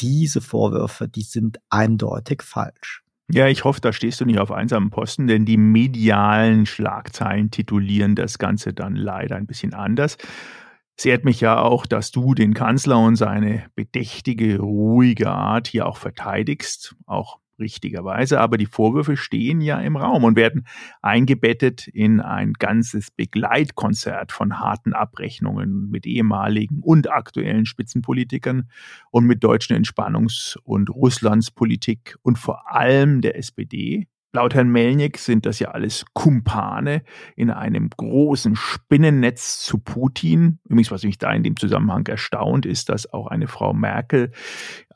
diese 0.00 0.40
Vorwürfe, 0.40 1.06
die 1.06 1.22
sind 1.22 1.60
eindeutig 1.68 2.42
falsch. 2.42 3.03
Ja, 3.30 3.48
ich 3.48 3.64
hoffe, 3.64 3.80
da 3.80 3.92
stehst 3.92 4.20
du 4.20 4.26
nicht 4.26 4.38
auf 4.38 4.52
einsamen 4.52 4.90
Posten, 4.90 5.26
denn 5.26 5.46
die 5.46 5.56
medialen 5.56 6.66
Schlagzeilen 6.66 7.50
titulieren 7.50 8.14
das 8.14 8.38
Ganze 8.38 8.74
dann 8.74 8.96
leider 8.96 9.36
ein 9.36 9.46
bisschen 9.46 9.72
anders. 9.72 10.18
Es 10.96 11.06
ehrt 11.06 11.24
mich 11.24 11.40
ja 11.40 11.58
auch, 11.58 11.86
dass 11.86 12.10
du 12.10 12.34
den 12.34 12.54
Kanzler 12.54 12.98
und 12.98 13.16
seine 13.16 13.66
bedächtige, 13.74 14.58
ruhige 14.58 15.30
Art 15.30 15.66
hier 15.68 15.86
auch 15.86 15.96
verteidigst, 15.96 16.94
auch 17.06 17.38
richtigerweise, 17.58 18.40
aber 18.40 18.56
die 18.56 18.66
Vorwürfe 18.66 19.16
stehen 19.16 19.60
ja 19.60 19.80
im 19.80 19.96
Raum 19.96 20.24
und 20.24 20.36
werden 20.36 20.66
eingebettet 21.02 21.88
in 21.88 22.20
ein 22.20 22.54
ganzes 22.54 23.10
Begleitkonzert 23.10 24.32
von 24.32 24.58
harten 24.58 24.92
Abrechnungen 24.92 25.90
mit 25.90 26.06
ehemaligen 26.06 26.80
und 26.80 27.10
aktuellen 27.10 27.66
Spitzenpolitikern 27.66 28.68
und 29.10 29.26
mit 29.26 29.42
deutschen 29.44 29.76
Entspannungs- 29.76 30.58
und 30.64 30.90
Russlandspolitik 30.90 32.16
und 32.22 32.38
vor 32.38 32.72
allem 32.72 33.20
der 33.20 33.36
SPD, 33.36 34.06
Laut 34.34 34.52
Herrn 34.52 34.68
Melnick 34.68 35.18
sind 35.18 35.46
das 35.46 35.60
ja 35.60 35.68
alles 35.68 36.06
Kumpane 36.12 37.04
in 37.36 37.52
einem 37.52 37.88
großen 37.88 38.56
Spinnennetz 38.56 39.60
zu 39.60 39.78
Putin. 39.78 40.58
Übrigens, 40.64 40.90
was 40.90 41.04
mich 41.04 41.18
da 41.18 41.32
in 41.32 41.44
dem 41.44 41.56
Zusammenhang 41.56 42.04
erstaunt, 42.08 42.66
ist, 42.66 42.88
dass 42.88 43.12
auch 43.12 43.28
eine 43.28 43.46
Frau 43.46 43.72
Merkel 43.72 44.32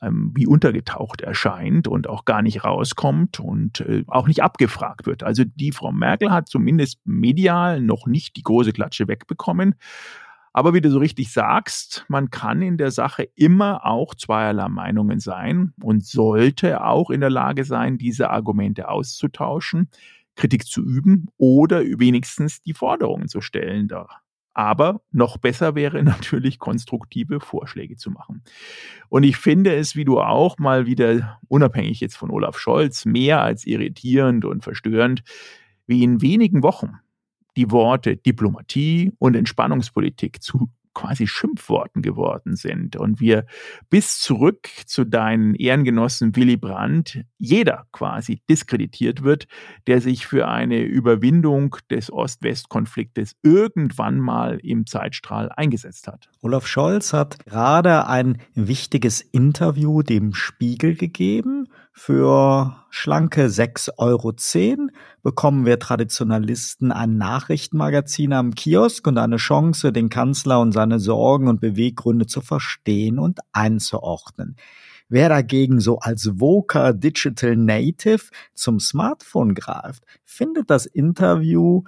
ähm, 0.01 0.33
wie 0.35 0.45
untergetaucht 0.45 1.21
erscheint 1.21 1.87
und 1.87 2.09
auch 2.09 2.25
gar 2.25 2.41
nicht 2.41 2.65
rauskommt 2.65 3.39
und 3.39 3.79
äh, 3.79 4.03
auch 4.07 4.27
nicht 4.27 4.43
abgefragt 4.43 5.05
wird. 5.05 5.23
Also 5.23 5.45
die 5.45 5.71
Frau 5.71 5.93
Merkel 5.93 6.31
hat 6.31 6.49
zumindest 6.49 6.99
medial 7.05 7.79
noch 7.79 8.07
nicht 8.07 8.35
die 8.35 8.43
große 8.43 8.73
Klatsche 8.73 9.07
wegbekommen. 9.07 9.75
Aber 10.59 10.73
wie 10.73 10.81
du 10.81 10.91
so 10.91 10.99
richtig 10.99 11.31
sagst, 11.31 12.03
man 12.09 12.31
kann 12.31 12.61
in 12.61 12.75
der 12.75 12.91
Sache 12.91 13.29
immer 13.35 13.85
auch 13.85 14.13
zweierlei 14.13 14.67
Meinungen 14.67 15.21
sein 15.21 15.71
und 15.81 16.05
sollte 16.05 16.83
auch 16.83 17.11
in 17.11 17.21
der 17.21 17.29
Lage 17.29 17.63
sein, 17.63 17.97
diese 17.97 18.29
Argumente 18.29 18.89
auszutauschen, 18.89 19.89
Kritik 20.35 20.65
zu 20.65 20.81
üben 20.81 21.27
oder 21.37 21.79
wenigstens 21.79 22.61
die 22.61 22.73
Forderungen 22.73 23.29
zu 23.29 23.39
stellen. 23.39 23.87
Aber 24.53 24.99
noch 25.13 25.37
besser 25.37 25.75
wäre 25.75 26.03
natürlich, 26.03 26.59
konstruktive 26.59 27.39
Vorschläge 27.39 27.95
zu 27.95 28.11
machen. 28.11 28.43
Und 29.07 29.23
ich 29.23 29.37
finde 29.37 29.73
es, 29.77 29.95
wie 29.95 30.03
du 30.03 30.19
auch 30.19 30.57
mal 30.57 30.85
wieder, 30.85 31.39
unabhängig 31.47 32.01
jetzt 32.01 32.17
von 32.17 32.31
Olaf 32.31 32.59
Scholz, 32.59 33.05
mehr 33.05 33.41
als 33.41 33.65
irritierend 33.65 34.43
und 34.43 34.61
verstörend, 34.61 35.23
wie 35.87 36.03
in 36.03 36.21
wenigen 36.21 36.63
Wochen 36.63 36.99
die 37.59 37.71
Worte 37.71 38.15
Diplomatie 38.15 39.11
und 39.19 39.35
Entspannungspolitik 39.35 40.41
zu 40.41 40.69
quasi 40.93 41.27
Schimpfworten 41.27 42.01
geworden 42.01 42.55
sind 42.55 42.95
und 42.95 43.19
wir 43.19 43.45
bis 43.89 44.19
zurück 44.19 44.69
zu 44.85 45.03
deinen 45.03 45.55
Ehrengenossen 45.55 46.35
Willy 46.37 46.55
Brandt 46.55 47.25
jeder 47.37 47.85
quasi 47.91 48.41
diskreditiert 48.49 49.23
wird, 49.23 49.47
der 49.87 49.99
sich 49.99 50.25
für 50.25 50.47
eine 50.47 50.81
Überwindung 50.81 51.75
des 51.91 52.11
Ost-West-Konfliktes 52.11 53.35
irgendwann 53.43 54.19
mal 54.19 54.57
im 54.63 54.85
Zeitstrahl 54.85 55.51
eingesetzt 55.51 56.07
hat. 56.07 56.29
Olaf 56.41 56.65
Scholz 56.65 57.11
hat 57.11 57.45
gerade 57.45 58.07
ein 58.07 58.37
wichtiges 58.55 59.19
Interview 59.19 60.01
dem 60.01 60.33
Spiegel 60.33 60.95
gegeben 60.95 61.67
für 61.91 62.85
schlanke 62.89 63.47
6,10 63.47 63.89
Euro 63.97 64.33
bekommen 65.21 65.65
wir 65.65 65.79
Traditionalisten 65.79 66.91
ein 66.91 67.17
Nachrichtenmagazin 67.17 68.33
am 68.33 68.55
Kiosk 68.55 69.05
und 69.07 69.17
eine 69.17 69.37
Chance, 69.37 69.91
den 69.91 70.09
Kanzler 70.09 70.59
und 70.59 70.71
seine 70.71 70.99
Sorgen 70.99 71.47
und 71.47 71.59
Beweggründe 71.59 72.25
zu 72.25 72.41
verstehen 72.41 73.19
und 73.19 73.39
einzuordnen. 73.51 74.55
Wer 75.09 75.29
dagegen 75.29 75.79
so 75.79 75.99
als 75.99 76.31
Voker 76.37 76.93
Digital 76.93 77.55
Native 77.55 78.29
zum 78.53 78.79
Smartphone 78.79 79.55
greift, 79.55 80.03
findet 80.23 80.69
das 80.69 80.85
Interview 80.85 81.83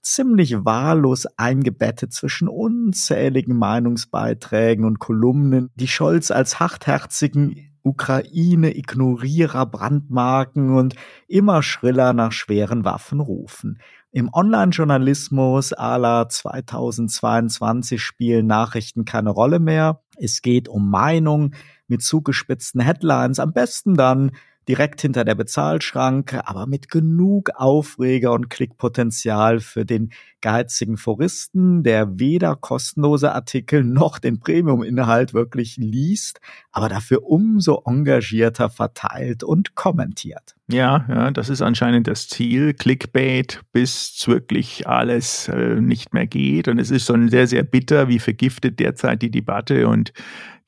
ziemlich 0.00 0.64
wahllos 0.64 1.26
eingebettet 1.36 2.12
zwischen 2.12 2.48
unzähligen 2.48 3.56
Meinungsbeiträgen 3.56 4.84
und 4.84 4.98
Kolumnen, 4.98 5.70
die 5.76 5.88
Scholz 5.88 6.30
als 6.30 6.58
hartherzigen 6.58 7.71
Ukraine-Ignorierer 7.82 9.66
Brandmarken 9.66 10.76
und 10.76 10.94
immer 11.28 11.62
schriller 11.62 12.12
nach 12.12 12.32
schweren 12.32 12.84
Waffen 12.84 13.20
rufen. 13.20 13.78
Im 14.10 14.28
Online-Journalismus 14.32 15.72
à 15.72 15.96
la 15.96 16.28
2022 16.28 18.02
spielen 18.02 18.46
Nachrichten 18.46 19.04
keine 19.04 19.30
Rolle 19.30 19.58
mehr. 19.58 20.02
Es 20.18 20.42
geht 20.42 20.68
um 20.68 20.90
Meinung 20.90 21.54
mit 21.88 22.02
zugespitzten 22.02 22.80
Headlines, 22.80 23.38
am 23.38 23.52
besten 23.52 23.94
dann 23.94 24.32
direkt 24.68 25.00
hinter 25.00 25.24
der 25.24 25.34
Bezahlschranke, 25.34 26.46
aber 26.46 26.66
mit 26.66 26.88
genug 26.88 27.50
Aufreger 27.54 28.32
und 28.32 28.50
Klickpotenzial 28.50 29.60
für 29.60 29.84
den 29.84 30.12
geizigen 30.40 30.96
Foristen, 30.96 31.82
der 31.82 32.18
weder 32.18 32.56
kostenlose 32.56 33.32
Artikel 33.32 33.84
noch 33.84 34.18
den 34.18 34.40
Premium-Inhalt 34.40 35.34
wirklich 35.34 35.76
liest, 35.76 36.40
aber 36.70 36.88
dafür 36.88 37.24
umso 37.24 37.82
engagierter 37.86 38.70
verteilt 38.70 39.44
und 39.44 39.74
kommentiert. 39.74 40.56
Ja, 40.72 41.04
ja, 41.06 41.30
das 41.30 41.50
ist 41.50 41.60
anscheinend 41.60 42.06
das 42.06 42.28
Ziel. 42.28 42.72
Clickbait, 42.72 43.60
bis 43.72 44.24
wirklich 44.26 44.88
alles 44.88 45.48
äh, 45.48 45.80
nicht 45.80 46.14
mehr 46.14 46.26
geht. 46.26 46.66
Und 46.66 46.78
es 46.78 46.90
ist 46.90 47.06
schon 47.06 47.28
sehr, 47.28 47.46
sehr 47.46 47.62
bitter, 47.62 48.08
wie 48.08 48.18
vergiftet 48.18 48.80
derzeit 48.80 49.20
die 49.20 49.30
Debatte 49.30 49.86
und 49.86 50.12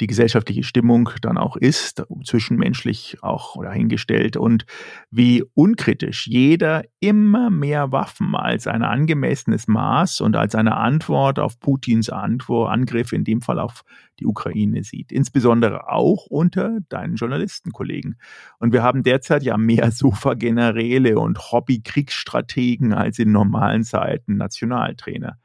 die 0.01 0.07
gesellschaftliche 0.07 0.63
Stimmung 0.65 1.09
dann 1.23 1.39
auch 1.39 1.57
ist, 1.57 2.05
zwischenmenschlich 2.25 3.19
auch 3.23 3.63
dahingestellt 3.63 4.37
und 4.37 4.67
wie 5.11 5.45
unkritisch 5.55 6.27
jeder 6.27 6.83
immer 7.01 7.49
mehr 7.49 7.93
Waffen 7.93 8.35
als 8.35 8.67
ein 8.67 8.83
angemessenes 8.83 9.69
Maß 9.69 10.21
und 10.21 10.37
als 10.37 10.55
eine 10.55 10.77
Antwort 10.77 11.39
auf 11.39 11.61
Putins 11.61 12.11
Antwort, 12.11 12.73
Angriff 12.73 13.13
in 13.13 13.25
dem 13.25 13.41
Fall 13.41 13.61
auf 13.61 13.85
die 14.21 14.27
Ukraine 14.27 14.83
sieht, 14.85 15.13
insbesondere 15.13 15.89
auch 15.89 16.27
unter 16.27 16.79
deinen 16.89 17.17
Journalistenkollegen. 17.17 18.17
Und 18.59 18.73
wir 18.73 18.83
haben 18.83 19.03
derzeit 19.03 19.43
ja 19.43 19.57
mehr 19.57 19.91
Sofa-Generäle 19.93 21.19
und 21.19 21.53
Hobby-Kriegsstrategen 21.53 22.93
als 22.93 23.19
in 23.19 23.33
normalen 23.33 23.85
Zeiten 23.85 24.37
Nationaltrainer. 24.37 25.39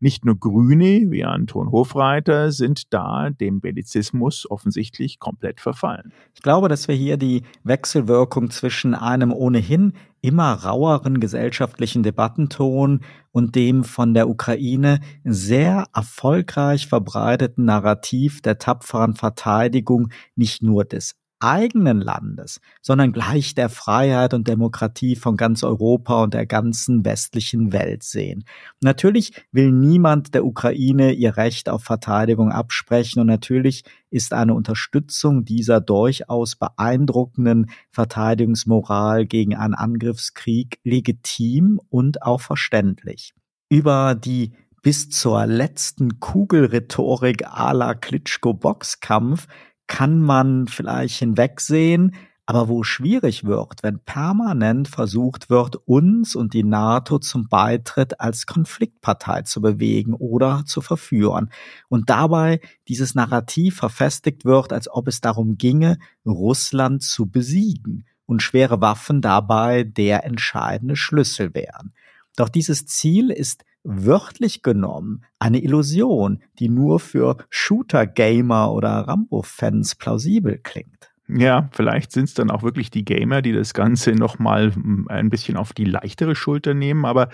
Nicht 0.00 0.24
nur 0.24 0.38
Grüne 0.38 1.10
wie 1.10 1.24
Anton 1.24 1.70
Hofreiter 1.70 2.52
sind 2.52 2.92
da 2.92 3.30
dem 3.30 3.60
Bellizismus 3.60 4.50
offensichtlich 4.50 5.18
komplett 5.18 5.60
verfallen. 5.60 6.12
Ich 6.34 6.42
glaube, 6.42 6.68
dass 6.68 6.88
wir 6.88 6.94
hier 6.94 7.16
die 7.16 7.42
Wechselwirkung 7.62 8.50
zwischen 8.50 8.94
einem 8.94 9.32
ohnehin 9.32 9.94
immer 10.24 10.54
raueren 10.54 11.20
gesellschaftlichen 11.20 12.02
Debattenton 12.02 13.00
und 13.30 13.54
dem 13.56 13.84
von 13.84 14.14
der 14.14 14.28
Ukraine 14.28 15.00
sehr 15.22 15.86
erfolgreich 15.94 16.86
verbreiteten 16.86 17.66
Narrativ 17.66 18.40
der 18.40 18.58
tapferen 18.58 19.14
Verteidigung 19.14 20.08
nicht 20.34 20.62
nur 20.62 20.86
des 20.86 21.14
eigenen 21.40 22.00
Landes, 22.00 22.60
sondern 22.80 23.12
gleich 23.12 23.54
der 23.54 23.68
Freiheit 23.68 24.34
und 24.34 24.48
Demokratie 24.48 25.16
von 25.16 25.36
ganz 25.36 25.62
Europa 25.62 26.22
und 26.22 26.34
der 26.34 26.46
ganzen 26.46 27.04
westlichen 27.04 27.72
Welt 27.72 28.02
sehen. 28.02 28.44
Natürlich 28.80 29.32
will 29.52 29.70
niemand 29.72 30.34
der 30.34 30.44
Ukraine 30.44 31.12
ihr 31.12 31.36
Recht 31.36 31.68
auf 31.68 31.84
Verteidigung 31.84 32.50
absprechen 32.50 33.20
und 33.20 33.26
natürlich 33.26 33.84
ist 34.10 34.32
eine 34.32 34.54
Unterstützung 34.54 35.44
dieser 35.44 35.80
durchaus 35.80 36.56
beeindruckenden 36.56 37.70
Verteidigungsmoral 37.90 39.26
gegen 39.26 39.56
einen 39.56 39.74
Angriffskrieg 39.74 40.78
legitim 40.84 41.80
und 41.90 42.22
auch 42.22 42.40
verständlich. 42.40 43.34
Über 43.68 44.14
die 44.14 44.52
bis 44.82 45.08
zur 45.08 45.46
letzten 45.46 46.20
Kugelrhetorik 46.20 47.46
à 47.46 47.72
la 47.72 47.94
Klitschko-Boxkampf 47.94 49.48
kann 49.86 50.20
man 50.20 50.66
vielleicht 50.66 51.18
hinwegsehen, 51.18 52.14
aber 52.46 52.68
wo 52.68 52.82
schwierig 52.82 53.44
wird, 53.44 53.82
wenn 53.82 54.00
permanent 54.00 54.88
versucht 54.88 55.48
wird, 55.48 55.76
uns 55.86 56.36
und 56.36 56.52
die 56.52 56.62
NATO 56.62 57.18
zum 57.18 57.48
Beitritt 57.48 58.20
als 58.20 58.44
Konfliktpartei 58.44 59.42
zu 59.42 59.62
bewegen 59.62 60.12
oder 60.12 60.64
zu 60.66 60.82
verführen 60.82 61.50
und 61.88 62.10
dabei 62.10 62.60
dieses 62.86 63.14
Narrativ 63.14 63.76
verfestigt 63.76 64.44
wird, 64.44 64.74
als 64.74 64.90
ob 64.90 65.08
es 65.08 65.22
darum 65.22 65.56
ginge, 65.56 65.98
Russland 66.26 67.02
zu 67.02 67.26
besiegen 67.26 68.04
und 68.26 68.42
schwere 68.42 68.82
Waffen 68.82 69.22
dabei 69.22 69.84
der 69.84 70.24
entscheidende 70.24 70.96
Schlüssel 70.96 71.54
wären. 71.54 71.94
Doch 72.36 72.50
dieses 72.50 72.86
Ziel 72.86 73.30
ist 73.30 73.64
wörtlich 73.84 74.62
genommen 74.62 75.24
eine 75.38 75.62
Illusion, 75.62 76.42
die 76.58 76.68
nur 76.68 76.98
für 76.98 77.36
Shooter-Gamer 77.50 78.72
oder 78.72 78.90
Rambo-Fans 78.90 79.94
plausibel 79.94 80.58
klingt. 80.58 81.12
Ja, 81.28 81.68
vielleicht 81.72 82.12
sind 82.12 82.24
es 82.24 82.34
dann 82.34 82.50
auch 82.50 82.62
wirklich 82.62 82.90
die 82.90 83.04
Gamer, 83.04 83.40
die 83.40 83.52
das 83.52 83.72
Ganze 83.72 84.12
nochmal 84.12 84.74
hm, 84.74 85.06
ein 85.08 85.30
bisschen 85.30 85.56
auf 85.56 85.72
die 85.72 85.84
leichtere 85.84 86.34
Schulter 86.34 86.74
nehmen, 86.74 87.04
aber 87.04 87.28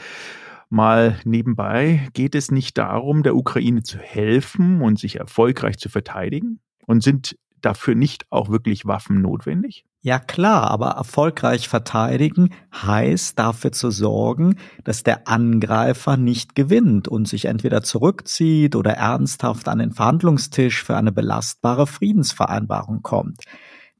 mal 0.68 1.18
nebenbei 1.24 2.08
geht 2.12 2.34
es 2.34 2.50
nicht 2.50 2.78
darum, 2.78 3.22
der 3.22 3.34
Ukraine 3.34 3.82
zu 3.82 3.98
helfen 3.98 4.80
und 4.82 4.98
sich 4.98 5.16
erfolgreich 5.16 5.78
zu 5.78 5.88
verteidigen? 5.88 6.60
Und 6.86 7.02
sind 7.02 7.36
dafür 7.60 7.94
nicht 7.94 8.26
auch 8.30 8.48
wirklich 8.48 8.86
Waffen 8.86 9.20
notwendig? 9.20 9.84
Ja 10.02 10.18
klar, 10.18 10.70
aber 10.70 10.92
erfolgreich 10.92 11.68
verteidigen 11.68 12.54
heißt 12.74 13.38
dafür 13.38 13.70
zu 13.72 13.90
sorgen, 13.90 14.56
dass 14.82 15.02
der 15.02 15.28
Angreifer 15.28 16.16
nicht 16.16 16.54
gewinnt 16.54 17.06
und 17.06 17.28
sich 17.28 17.44
entweder 17.44 17.82
zurückzieht 17.82 18.76
oder 18.76 18.92
ernsthaft 18.92 19.68
an 19.68 19.78
den 19.78 19.92
Verhandlungstisch 19.92 20.82
für 20.84 20.96
eine 20.96 21.12
belastbare 21.12 21.86
Friedensvereinbarung 21.86 23.02
kommt. 23.02 23.42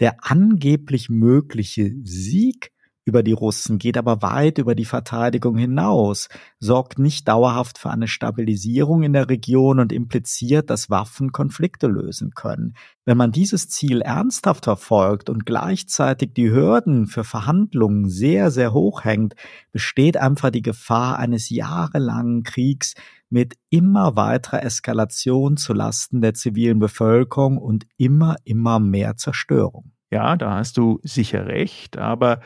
Der 0.01 0.17
angeblich 0.23 1.11
mögliche 1.11 1.93
Sieg 2.03 2.73
über 3.05 3.23
die 3.23 3.33
Russen, 3.33 3.79
geht 3.79 3.97
aber 3.97 4.23
weit 4.23 4.59
über 4.59 4.75
die 4.75 4.85
Verteidigung 4.85 5.57
hinaus, 5.57 6.29
sorgt 6.59 6.99
nicht 6.99 7.27
dauerhaft 7.29 7.79
für 7.79 7.91
eine 7.91 8.09
Stabilisierung 8.09 9.03
in 9.03 9.13
der 9.13 9.29
Region 9.29 9.81
und 9.81 9.93
impliziert, 9.93 10.71
dass 10.71 10.91
Waffen 10.91 11.33
Konflikte 11.33 11.87
lösen 11.87 12.33
können. 12.35 12.75
Wenn 13.05 13.17
man 13.17 13.33
dieses 13.33 13.69
Ziel 13.69 14.03
ernsthaft 14.03 14.65
verfolgt 14.65 15.31
und 15.31 15.47
gleichzeitig 15.47 16.35
die 16.35 16.51
Hürden 16.51 17.07
für 17.07 17.25
Verhandlungen 17.25 18.09
sehr, 18.09 18.51
sehr 18.51 18.73
hoch 18.73 19.05
hängt, 19.05 19.35
besteht 19.73 20.17
einfach 20.17 20.51
die 20.51 20.63
Gefahr 20.63 21.19
eines 21.19 21.51
jahrelangen 21.51 22.43
Kriegs 22.43 22.95
mit 23.31 23.57
immer 23.71 24.17
weiterer 24.17 24.63
Eskalation 24.63 25.57
zu 25.57 25.73
Lasten 25.73 26.21
der 26.21 26.35
zivilen 26.35 26.81
Bevölkerung 26.81 27.59
und 27.59 27.87
immer, 27.97 28.37
immer 28.45 28.81
mehr 28.81 29.17
Zerstörung. 29.17 29.93
Ja, 30.11 30.37
da 30.37 30.57
hast 30.57 30.77
du 30.77 30.99
sicher 31.05 31.47
recht, 31.47 31.97
aber 31.97 32.41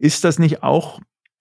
ist 0.00 0.24
das 0.24 0.38
nicht 0.38 0.62
auch 0.62 1.00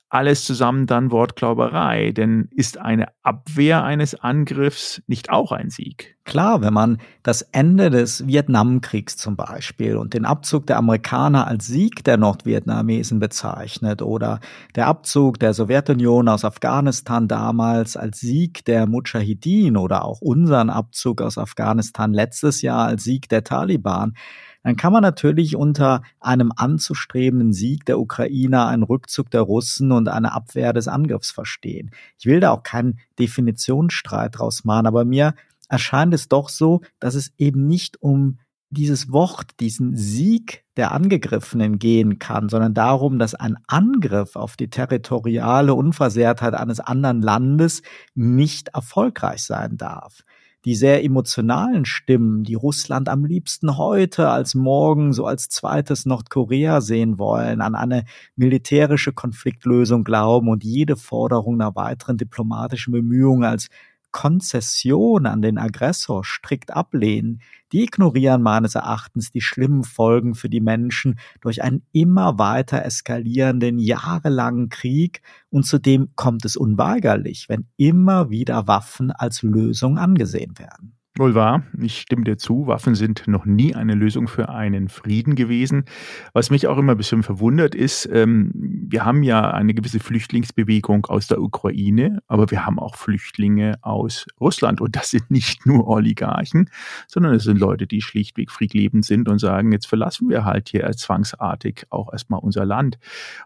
alles 0.10 0.44
zusammen 0.44 0.88
dann 0.88 1.12
Wortglauberei, 1.12 2.12
denn 2.12 2.50
ist 2.52 2.80
eine 2.80 3.10
Abwehr 3.22 3.84
eines 3.84 4.16
Angriffs 4.16 5.04
nicht 5.06 5.30
auch 5.30 5.52
ein 5.52 5.70
Sieg? 5.70 6.18
Klar, 6.26 6.62
wenn 6.62 6.74
man 6.74 6.98
das 7.22 7.44
Ende 7.44 7.92
des 7.92 8.26
Vietnamkriegs 8.26 9.18
zum 9.18 9.36
Beispiel 9.36 9.98
und 9.98 10.16
den 10.16 10.26
Abzug 10.26 10.66
der 10.66 10.78
Amerikaner 10.78 11.46
als 11.48 11.68
Sieg 11.68 12.04
der 12.04 12.18
Nordvietnamesen 12.18 13.20
bezeichnet 13.20 14.02
oder 14.02 14.40
der 14.76 14.88
Abzug 14.88 15.40
der 15.40 15.54
Sowjetunion 15.54 16.28
aus 16.28 16.44
Afghanistan 16.44 17.28
damals 17.28 17.96
als 17.96 18.20
Sieg 18.20 18.66
der 18.66 18.88
Mujahideen 18.88 19.78
oder 19.78 20.06
auch 20.06 20.22
unseren 20.22 20.72
Abzug 20.72 21.22
aus 21.22 21.38
Afghanistan 21.38 22.14
letztes 22.14 22.64
Jahr 22.64 22.88
als 22.88 23.04
Sieg 23.04 23.30
der 23.30 23.44
Taliban, 23.44 24.16
dann 24.64 24.76
kann 24.76 24.94
man 24.94 25.02
natürlich 25.02 25.56
unter 25.56 26.04
einem 26.20 26.52
anzustrebenden 26.56 27.54
Sieg 27.54 27.86
der 27.86 28.00
Ukrainer 28.00 28.68
einen 28.68 28.84
Rückzug 28.84 29.32
der 29.32 29.42
Russen 29.42 29.92
und 29.92 30.10
eine 30.10 30.34
Abwehr 30.34 30.74
des 30.74 30.88
Angriffs 30.88 31.32
verstehen. 31.32 31.92
Ich 32.18 32.26
will 32.26 32.40
da 32.40 32.52
auch 32.52 32.64
keinen 32.64 33.00
Definitionsstreit 33.20 34.38
draus 34.38 34.66
machen, 34.66 34.86
aber 34.86 35.06
mir 35.06 35.34
erscheint 35.70 36.14
es 36.14 36.28
doch 36.28 36.50
so, 36.50 36.82
dass 37.00 37.16
es 37.16 37.32
eben 37.38 37.68
nicht 37.68 38.02
um 38.02 38.40
dieses 38.72 39.12
Wort, 39.12 39.60
diesen 39.60 39.96
Sieg 39.96 40.64
der 40.78 40.92
Angegriffenen 40.92 41.80
gehen 41.80 42.20
kann, 42.20 42.50
sondern 42.50 42.76
darum, 42.76 43.18
dass 43.18 43.34
ein 43.34 43.58
Angriff 43.68 44.36
auf 44.36 44.58
die 44.58 44.70
territoriale 44.70 45.74
Unversehrtheit 45.74 46.54
eines 46.54 46.80
anderen 46.80 47.22
Landes 47.22 47.82
nicht 48.14 48.70
erfolgreich 48.70 49.44
sein 49.44 49.78
darf 49.78 50.24
die 50.66 50.76
sehr 50.76 51.04
emotionalen 51.04 51.86
Stimmen, 51.86 52.44
die 52.44 52.56
Russland 52.56 53.08
am 53.08 53.24
liebsten 53.26 53.78
heute 53.78 54.30
als 54.30 54.56
morgen 54.56 55.14
so 55.14 55.26
als 55.26 55.48
zweites 55.50 56.06
Nordkorea 56.06 56.82
sehen 56.82 57.18
wollen, 57.18 57.62
an 57.62 57.76
eine 57.76 58.04
militärische 58.36 59.14
Konfliktlösung 59.14 60.04
glauben 60.04 60.50
und 60.50 60.64
jede 60.64 60.98
Forderung 60.98 61.58
nach 61.58 61.76
weiteren 61.76 62.18
diplomatischen 62.18 62.92
Bemühungen 62.92 63.46
als 63.46 63.70
Konzession 64.12 65.26
an 65.26 65.42
den 65.42 65.58
Aggressor 65.58 66.24
strikt 66.24 66.72
ablehnen, 66.72 67.42
die 67.72 67.84
ignorieren 67.84 68.42
meines 68.42 68.76
Erachtens 68.76 69.32
die 69.32 69.42
schlimmen 69.42 69.84
Folgen 69.84 70.36
für 70.36 70.50
die 70.50 70.62
Menschen 70.62 71.20
durch 71.42 71.64
einen 71.64 71.84
immer 71.92 72.40
weiter 72.40 72.84
eskalierenden 72.84 73.80
jahrelangen 73.80 74.70
Krieg 74.70 75.22
und 75.50 75.66
zudem 75.66 76.10
kommt 76.16 76.46
es 76.46 76.56
unweigerlich, 76.56 77.48
wenn 77.50 77.68
immer 77.78 78.30
wieder 78.30 78.68
Waffen 78.68 79.12
als 79.12 79.42
Lösung 79.44 79.98
angesehen 79.98 80.58
werden. 80.58 80.99
Wohl 81.20 81.36
wahr, 81.36 81.64
ich 81.78 82.00
stimme 82.00 82.24
dir 82.24 82.38
zu, 82.38 82.68
Waffen 82.68 82.96
sind 82.96 83.28
noch 83.28 83.44
nie 83.44 83.76
eine 83.76 83.94
Lösung 83.94 84.30
für 84.30 84.48
einen 84.48 84.88
Frieden 84.88 85.36
gewesen. 85.36 85.84
Was 86.32 86.50
mich 86.50 86.66
auch 86.66 86.78
immer 86.78 86.94
ein 86.94 86.98
bisschen 86.98 87.24
verwundert 87.24 87.76
ist, 87.76 88.08
ähm, 88.10 88.52
wir 88.56 89.04
haben 89.04 89.22
ja 89.24 89.52
eine 89.52 89.74
gewisse 89.74 90.00
Flüchtlingsbewegung 90.00 91.08
aus 91.08 91.28
der 91.28 91.42
Ukraine, 91.42 92.24
aber 92.28 92.50
wir 92.52 92.66
haben 92.66 92.80
auch 92.80 92.96
Flüchtlinge 92.96 93.78
aus 93.82 94.28
Russland 94.40 94.80
und 94.80 94.96
das 94.96 95.10
sind 95.10 95.30
nicht 95.30 95.66
nur 95.66 95.90
Oligarchen, 95.90 96.70
sondern 97.10 97.34
es 97.34 97.44
sind 97.44 97.60
Leute, 97.60 97.86
die 97.86 98.02
schlichtweg 98.02 98.50
friedlebend 98.50 99.04
sind 99.04 99.28
und 99.28 99.40
sagen, 99.40 99.74
jetzt 99.74 99.88
verlassen 99.88 100.30
wir 100.30 100.46
halt 100.46 100.70
hier 100.70 100.90
zwangsartig 100.90 101.86
auch 101.90 102.14
erstmal 102.14 102.40
unser 102.40 102.64
Land. 102.64 102.98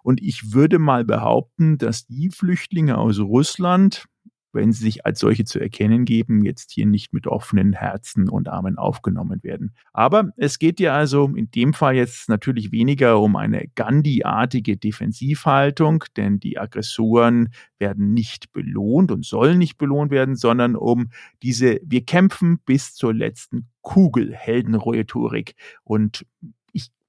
Und 0.03 0.22
ich 0.22 0.53
würde 0.53 0.77
mal 0.77 1.06
behaupten, 1.06 1.80
dass 1.80 2.06
die 2.06 2.30
Flüchtlinge 2.30 3.00
aus 3.00 3.20
Russland, 3.20 4.06
wenn 4.53 4.72
sie 4.72 4.83
sich 4.83 5.05
als 5.05 5.19
solche 5.19 5.45
zu 5.45 5.60
erkennen 5.60 6.05
geben, 6.05 6.43
jetzt 6.43 6.72
hier 6.72 6.86
nicht 6.86 7.13
mit 7.13 7.27
offenen 7.27 7.74
Herzen 7.74 8.29
und 8.29 8.48
Armen 8.48 8.77
aufgenommen 8.77 9.43
werden. 9.43 9.74
Aber 9.91 10.29
es 10.38 10.60
geht 10.60 10.79
ja 10.79 10.93
also 10.93 11.31
in 11.36 11.51
dem 11.51 11.74
Fall 11.74 11.95
jetzt 11.95 12.29
natürlich 12.29 12.72
weniger 12.72 13.19
um 13.19 13.36
eine 13.36 13.67
Gandhi-artige 13.75 14.77
Defensivhaltung, 14.77 16.03
denn 16.15 16.39
die 16.39 16.57
Aggressoren 16.57 17.50
werden 17.79 18.13
nicht 18.13 18.53
belohnt 18.53 19.12
und 19.12 19.25
sollen 19.25 19.57
nicht 19.57 19.77
belohnt 19.77 20.12
werden, 20.12 20.36
sondern 20.36 20.75
um 20.75 21.10
diese 21.41 21.79
Wir 21.83 22.05
kämpfen 22.05 22.60
bis 22.65 22.95
zur 22.95 23.13
letzten 23.13 23.67
Kugel 23.81 24.33
Heldenrhetorik. 24.33 25.55
Und 25.83 26.25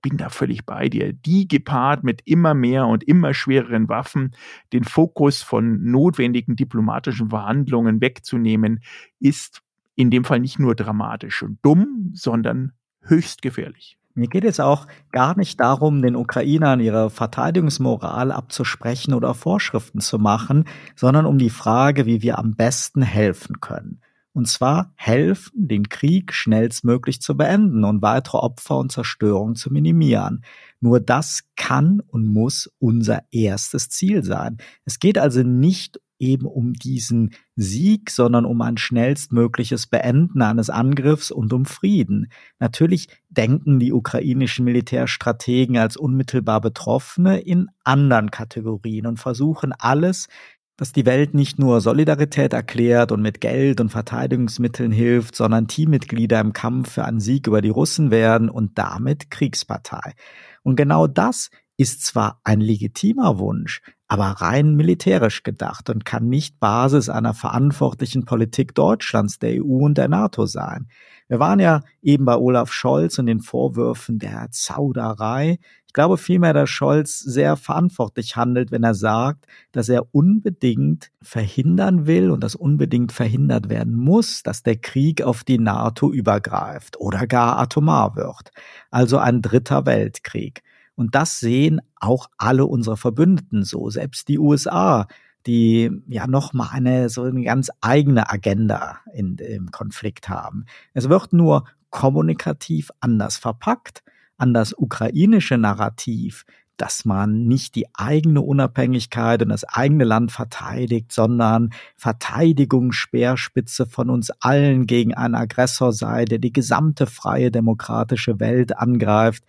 bin 0.04 0.18
da 0.18 0.28
völlig 0.28 0.66
bei 0.66 0.90
dir. 0.90 1.14
Die 1.14 1.48
gepaart 1.48 2.04
mit 2.04 2.20
immer 2.26 2.52
mehr 2.52 2.86
und 2.86 3.02
immer 3.02 3.32
schwereren 3.32 3.88
Waffen, 3.88 4.32
den 4.74 4.84
Fokus 4.84 5.40
von 5.40 5.82
notwendigen 5.82 6.56
diplomatischen 6.56 7.30
Verhandlungen 7.30 8.02
wegzunehmen, 8.02 8.80
ist 9.18 9.62
in 9.96 10.10
dem 10.10 10.24
Fall 10.24 10.40
nicht 10.40 10.58
nur 10.58 10.74
dramatisch 10.74 11.42
und 11.42 11.58
dumm, 11.62 12.10
sondern 12.12 12.72
höchst 13.00 13.40
gefährlich. 13.40 13.96
Mir 14.14 14.28
geht 14.28 14.44
es 14.44 14.60
auch 14.60 14.86
gar 15.10 15.38
nicht 15.38 15.58
darum, 15.58 16.02
den 16.02 16.16
Ukrainern 16.16 16.80
ihre 16.80 17.08
Verteidigungsmoral 17.08 18.30
abzusprechen 18.30 19.14
oder 19.14 19.32
Vorschriften 19.32 20.00
zu 20.00 20.18
machen, 20.18 20.66
sondern 20.96 21.24
um 21.24 21.38
die 21.38 21.50
Frage, 21.50 22.04
wie 22.04 22.20
wir 22.20 22.38
am 22.38 22.54
besten 22.56 23.00
helfen 23.00 23.60
können. 23.60 24.02
Und 24.34 24.48
zwar 24.48 24.92
helfen, 24.96 25.68
den 25.68 25.88
Krieg 25.88 26.32
schnellstmöglich 26.32 27.22
zu 27.22 27.36
beenden 27.36 27.84
und 27.84 28.02
weitere 28.02 28.38
Opfer 28.38 28.78
und 28.78 28.90
Zerstörung 28.90 29.54
zu 29.54 29.72
minimieren. 29.72 30.44
Nur 30.80 30.98
das 30.98 31.44
kann 31.56 32.00
und 32.00 32.26
muss 32.26 32.68
unser 32.78 33.22
erstes 33.30 33.88
Ziel 33.90 34.24
sein. 34.24 34.58
Es 34.84 34.98
geht 34.98 35.18
also 35.18 35.44
nicht 35.44 36.00
eben 36.18 36.46
um 36.46 36.72
diesen 36.72 37.30
Sieg, 37.56 38.10
sondern 38.10 38.44
um 38.44 38.60
ein 38.62 38.76
schnellstmögliches 38.76 39.86
Beenden 39.86 40.42
eines 40.42 40.70
Angriffs 40.70 41.30
und 41.30 41.52
um 41.52 41.64
Frieden. 41.64 42.28
Natürlich 42.58 43.08
denken 43.28 43.78
die 43.78 43.92
ukrainischen 43.92 44.64
Militärstrategen 44.64 45.76
als 45.76 45.96
unmittelbar 45.96 46.60
Betroffene 46.60 47.40
in 47.40 47.68
anderen 47.84 48.30
Kategorien 48.30 49.06
und 49.06 49.18
versuchen 49.18 49.72
alles 49.72 50.28
dass 50.76 50.92
die 50.92 51.06
Welt 51.06 51.34
nicht 51.34 51.58
nur 51.58 51.80
Solidarität 51.80 52.52
erklärt 52.52 53.12
und 53.12 53.22
mit 53.22 53.40
Geld 53.40 53.80
und 53.80 53.90
Verteidigungsmitteln 53.90 54.90
hilft, 54.90 55.36
sondern 55.36 55.68
Teammitglieder 55.68 56.40
im 56.40 56.52
Kampf 56.52 56.92
für 56.92 57.04
einen 57.04 57.20
Sieg 57.20 57.46
über 57.46 57.62
die 57.62 57.68
Russen 57.70 58.10
werden 58.10 58.48
und 58.50 58.78
damit 58.78 59.30
Kriegspartei. 59.30 60.14
Und 60.62 60.76
genau 60.76 61.06
das 61.06 61.50
ist 61.76 62.04
zwar 62.04 62.40
ein 62.44 62.60
legitimer 62.60 63.38
Wunsch, 63.38 63.82
aber 64.06 64.24
rein 64.24 64.76
militärisch 64.76 65.42
gedacht 65.42 65.90
und 65.90 66.04
kann 66.04 66.28
nicht 66.28 66.60
Basis 66.60 67.08
einer 67.08 67.34
verantwortlichen 67.34 68.24
Politik 68.24 68.74
Deutschlands, 68.74 69.38
der 69.38 69.62
EU 69.64 69.84
und 69.84 69.98
der 69.98 70.08
NATO 70.08 70.46
sein. 70.46 70.88
Wir 71.28 71.40
waren 71.40 71.58
ja 71.58 71.82
eben 72.02 72.24
bei 72.24 72.36
Olaf 72.36 72.72
Scholz 72.72 73.18
und 73.18 73.26
den 73.26 73.40
Vorwürfen 73.40 74.18
der 74.18 74.48
Zauderei. 74.50 75.58
Ich 75.94 75.96
glaube 75.96 76.18
vielmehr, 76.18 76.52
dass 76.52 76.70
Scholz 76.70 77.20
sehr 77.20 77.54
verantwortlich 77.54 78.34
handelt, 78.34 78.72
wenn 78.72 78.82
er 78.82 78.96
sagt, 78.96 79.46
dass 79.70 79.88
er 79.88 80.12
unbedingt 80.12 81.12
verhindern 81.22 82.08
will 82.08 82.32
und 82.32 82.42
dass 82.42 82.56
unbedingt 82.56 83.12
verhindert 83.12 83.68
werden 83.68 83.94
muss, 83.94 84.42
dass 84.42 84.64
der 84.64 84.74
Krieg 84.74 85.22
auf 85.22 85.44
die 85.44 85.60
NATO 85.60 86.12
übergreift 86.12 86.98
oder 86.98 87.28
gar 87.28 87.58
atomar 87.60 88.16
wird. 88.16 88.50
Also 88.90 89.18
ein 89.18 89.40
dritter 89.40 89.86
Weltkrieg. 89.86 90.64
Und 90.96 91.14
das 91.14 91.38
sehen 91.38 91.80
auch 92.00 92.26
alle 92.38 92.66
unsere 92.66 92.96
Verbündeten 92.96 93.62
so, 93.62 93.88
selbst 93.88 94.26
die 94.26 94.40
USA, 94.40 95.06
die 95.46 95.92
ja 96.08 96.26
noch 96.26 96.52
mal 96.54 96.70
eine 96.72 97.08
so 97.08 97.22
eine 97.22 97.44
ganz 97.44 97.70
eigene 97.82 98.28
Agenda 98.28 98.98
in 99.12 99.36
dem 99.36 99.70
Konflikt 99.70 100.28
haben. 100.28 100.64
Es 100.92 101.08
wird 101.08 101.32
nur 101.32 101.66
kommunikativ 101.90 102.90
anders 102.98 103.36
verpackt 103.36 104.02
an 104.36 104.54
das 104.54 104.74
ukrainische 104.76 105.58
Narrativ, 105.58 106.44
dass 106.76 107.04
man 107.04 107.44
nicht 107.46 107.76
die 107.76 107.86
eigene 107.94 108.40
Unabhängigkeit 108.40 109.42
und 109.42 109.50
das 109.50 109.64
eigene 109.64 110.04
Land 110.04 110.32
verteidigt, 110.32 111.12
sondern 111.12 111.70
Verteidigungsspeerspitze 111.96 113.86
von 113.86 114.10
uns 114.10 114.30
allen 114.40 114.86
gegen 114.86 115.14
einen 115.14 115.36
Aggressor 115.36 115.92
sei, 115.92 116.24
der 116.24 116.38
die 116.38 116.52
gesamte 116.52 117.06
freie 117.06 117.50
demokratische 117.50 118.40
Welt 118.40 118.76
angreift 118.76 119.44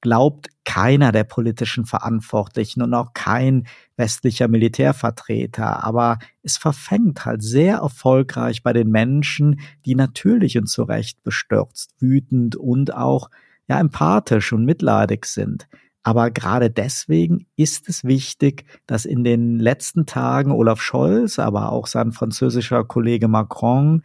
glaubt 0.00 0.48
keiner 0.64 1.12
der 1.12 1.24
politischen 1.24 1.84
Verantwortlichen 1.84 2.82
und 2.82 2.94
auch 2.94 3.14
kein 3.14 3.66
westlicher 3.96 4.48
Militärvertreter. 4.48 5.84
Aber 5.84 6.18
es 6.42 6.56
verfängt 6.56 7.24
halt 7.24 7.42
sehr 7.42 7.78
erfolgreich 7.78 8.62
bei 8.62 8.72
den 8.72 8.90
Menschen, 8.90 9.60
die 9.86 9.94
natürlich 9.94 10.56
und 10.58 10.68
zu 10.68 10.84
Recht 10.84 11.22
bestürzt, 11.24 11.94
wütend 11.98 12.54
und 12.54 12.94
auch 12.94 13.30
ja 13.68 13.78
empathisch 13.78 14.52
und 14.52 14.64
mitleidig 14.64 15.26
sind. 15.26 15.68
Aber 16.02 16.30
gerade 16.30 16.70
deswegen 16.70 17.46
ist 17.56 17.88
es 17.88 18.04
wichtig, 18.04 18.64
dass 18.86 19.04
in 19.04 19.24
den 19.24 19.58
letzten 19.58 20.06
Tagen 20.06 20.52
Olaf 20.52 20.80
Scholz, 20.80 21.38
aber 21.38 21.70
auch 21.72 21.86
sein 21.86 22.12
französischer 22.12 22.84
Kollege 22.84 23.28
Macron 23.28 24.02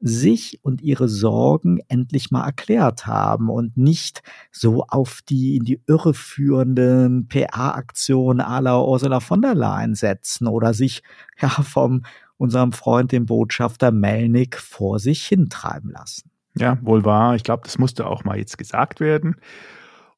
sich 0.00 0.58
und 0.62 0.82
ihre 0.82 1.08
Sorgen 1.08 1.78
endlich 1.88 2.30
mal 2.30 2.44
erklärt 2.44 3.06
haben 3.06 3.48
und 3.48 3.76
nicht 3.76 4.22
so 4.52 4.84
auf 4.88 5.20
die 5.26 5.56
in 5.56 5.64
die 5.64 5.80
Irre 5.86 6.12
führenden 6.12 7.28
PA-Aktionen 7.28 8.38
la 8.38 8.82
Ursula 8.82 9.20
von 9.20 9.40
der 9.40 9.54
Leyen 9.54 9.94
setzen 9.94 10.46
oder 10.46 10.74
sich 10.74 11.02
ja 11.40 11.48
vom 11.48 12.02
unserem 12.36 12.72
Freund, 12.72 13.12
dem 13.12 13.26
Botschafter 13.26 13.92
Melnik, 13.92 14.56
vor 14.58 14.98
sich 14.98 15.24
hintreiben 15.26 15.90
lassen. 15.90 16.33
Ja, 16.56 16.78
wohl 16.82 17.04
wahr. 17.04 17.34
Ich 17.34 17.42
glaube, 17.42 17.62
das 17.64 17.78
musste 17.78 18.06
auch 18.06 18.24
mal 18.24 18.38
jetzt 18.38 18.58
gesagt 18.58 19.00
werden. 19.00 19.36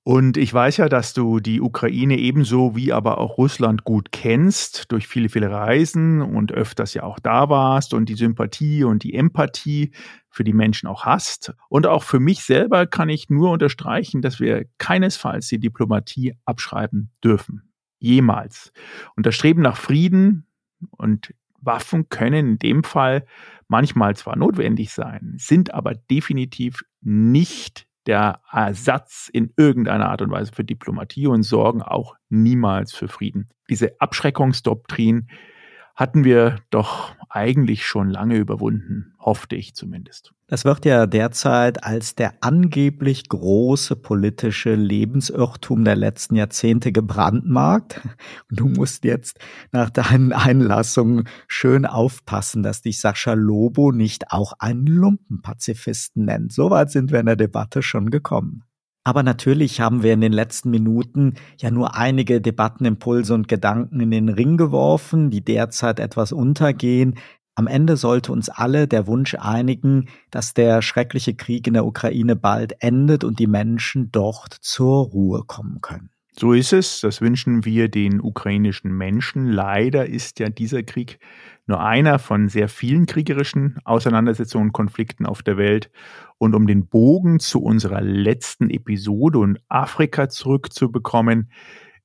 Und 0.09 0.37
ich 0.37 0.55
weiß 0.55 0.77
ja, 0.77 0.89
dass 0.89 1.15
du 1.15 1.41
die 1.41 1.61
Ukraine 1.61 2.17
ebenso 2.17 2.77
wie 2.77 2.93
aber 2.93 3.19
auch 3.19 3.39
Russland 3.39 3.83
gut 3.83 4.13
kennst, 4.13 4.93
durch 4.93 5.09
viele, 5.09 5.29
viele 5.29 5.51
Reisen 5.51 6.23
und 6.23 6.53
öfters 6.53 6.95
ja 6.95 7.03
auch 7.03 7.19
da 7.19 7.49
warst 7.49 7.93
und 7.93 8.09
die 8.09 8.15
Sympathie 8.15 8.85
und 8.85 9.03
die 9.03 9.15
Empathie 9.15 9.91
für 10.31 10.45
die 10.45 10.53
Menschen 10.53 10.87
auch 10.87 11.05
hast. 11.05 11.55
Und 11.69 11.89
auch 11.89 12.05
für 12.05 12.21
mich 12.21 12.45
selber 12.45 12.87
kann 12.87 13.09
ich 13.09 13.31
nur 13.31 13.51
unterstreichen, 13.51 14.23
dass 14.23 14.39
wir 14.39 14.67
keinesfalls 14.79 15.49
die 15.49 15.59
Diplomatie 15.59 16.37
abschreiben 16.45 17.11
dürfen. 17.25 17.73
Jemals. 17.99 18.71
Und 19.17 19.27
das 19.27 19.35
Streben 19.35 19.63
nach 19.63 19.77
Frieden 19.77 20.47
und 20.91 21.35
Waffen 21.67 22.09
können 22.09 22.47
in 22.53 22.59
dem 22.59 22.85
Fall 22.85 23.27
manchmal 23.69 24.17
zwar 24.17 24.37
notwendig 24.37 24.93
sein, 24.93 25.35
sind 25.37 25.75
aber 25.75 25.95
definitiv 25.95 26.85
nicht 27.01 27.87
der 28.07 28.41
Ersatz 28.51 29.29
in 29.33 29.53
irgendeiner 29.57 30.09
Art 30.09 30.23
und 30.23 30.31
Weise 30.31 30.53
für 30.53 30.65
Diplomatie 30.65 31.27
und 31.27 31.43
sorgen 31.43 31.83
auch 31.83 32.15
niemals 32.29 32.95
für 32.95 33.09
Frieden. 33.09 33.49
Diese 33.69 34.01
Abschreckungsdoktrin 34.01 35.29
hatten 35.97 36.25
wir 36.25 36.61
doch 36.71 37.15
eigentlich 37.31 37.87
schon 37.87 38.11
lange 38.11 38.37
überwunden, 38.37 39.15
hoffte 39.19 39.57
ich 39.57 39.75
zumindest. 39.75 40.33
Das 40.47 40.65
wird 40.65 40.85
ja 40.85 41.07
derzeit 41.07 41.83
als 41.83 42.15
der 42.15 42.35
angeblich 42.41 43.29
große 43.29 43.97
politische 43.97 44.75
Lebensirrtum 44.75 45.85
der 45.85 45.97
letzten 45.97 46.37
Jahrzehnte 46.37 46.93
gebrandmarkt. 46.93 48.01
Und 48.51 48.61
du 48.61 48.69
musst 48.69 49.05
jetzt 49.05 49.41
nach 49.73 49.91
deinen 49.91 50.33
Einlassungen 50.33 51.29
schön 51.49 51.85
aufpassen, 51.85 52.63
dass 52.63 52.83
dich 52.83 53.01
Sascha 53.01 53.33
Lobo 53.33 53.91
nicht 53.91 54.31
auch 54.31 54.53
einen 54.59 54.87
Lumpenpazifisten 54.87 56.27
nennt. 56.27 56.53
Soweit 56.53 56.91
sind 56.91 57.11
wir 57.11 57.21
in 57.21 57.27
der 57.27 57.37
Debatte 57.37 57.83
schon 57.83 58.11
gekommen. 58.11 58.66
Aber 59.07 59.23
natürlich 59.23 59.81
haben 59.81 60.03
wir 60.03 60.15
in 60.15 60.21
den 60.21 60.33
letzten 60.33 60.69
Minuten 60.69 61.35
ja 61.59 61.71
nur 61.71 61.95
einige 61.95 62.41
Debattenimpulse 62.41 63.35
und 63.35 63.47
Gedanken 63.47 64.01
in 64.01 64.11
den 64.11 64.29
Ring 64.29 64.57
geworfen, 64.57 65.31
die 65.31 65.45
derzeit 65.45 66.01
etwas 66.01 66.33
untergehen. 66.33 67.15
Am 67.55 67.69
Ende 67.69 67.97
sollte 67.97 68.33
uns 68.33 68.49
alle 68.49 68.89
der 68.89 69.07
Wunsch 69.07 69.37
einigen, 69.37 70.09
dass 70.33 70.55
der 70.55 70.83
schreckliche 70.83 71.37
Krieg 71.37 71.69
in 71.69 71.75
der 71.75 71.87
Ukraine 71.87 72.35
bald 72.35 72.83
endet 72.83 73.23
und 73.23 73.39
die 73.39 73.47
Menschen 73.47 74.11
dort 74.11 74.55
zur 74.61 75.05
Ruhe 75.05 75.45
kommen 75.47 75.81
können. 75.83 76.11
So 76.39 76.53
ist 76.53 76.75
es, 76.75 77.01
das 77.01 77.23
wünschen 77.23 77.65
wir 77.65 77.89
den 77.89 78.21
ukrainischen 78.21 78.93
Menschen. 78.93 79.47
Leider 79.51 80.07
ist 80.07 80.39
ja 80.39 80.51
dieser 80.51 80.83
Krieg 80.83 81.19
nur 81.67 81.81
einer 81.83 82.19
von 82.19 82.51
sehr 82.51 82.69
vielen 82.69 83.07
kriegerischen 83.07 83.79
Auseinandersetzungen 83.85 84.69
und 84.69 84.73
Konflikten 84.73 85.25
auf 85.25 85.43
der 85.43 85.57
Welt. 85.57 85.91
Und 86.37 86.55
um 86.55 86.67
den 86.67 86.89
Bogen 86.89 87.41
zu 87.41 87.63
unserer 87.63 88.03
letzten 88.03 88.69
Episode 88.69 89.39
und 89.39 89.61
Afrika 89.69 90.29
zurückzubekommen, 90.29 91.51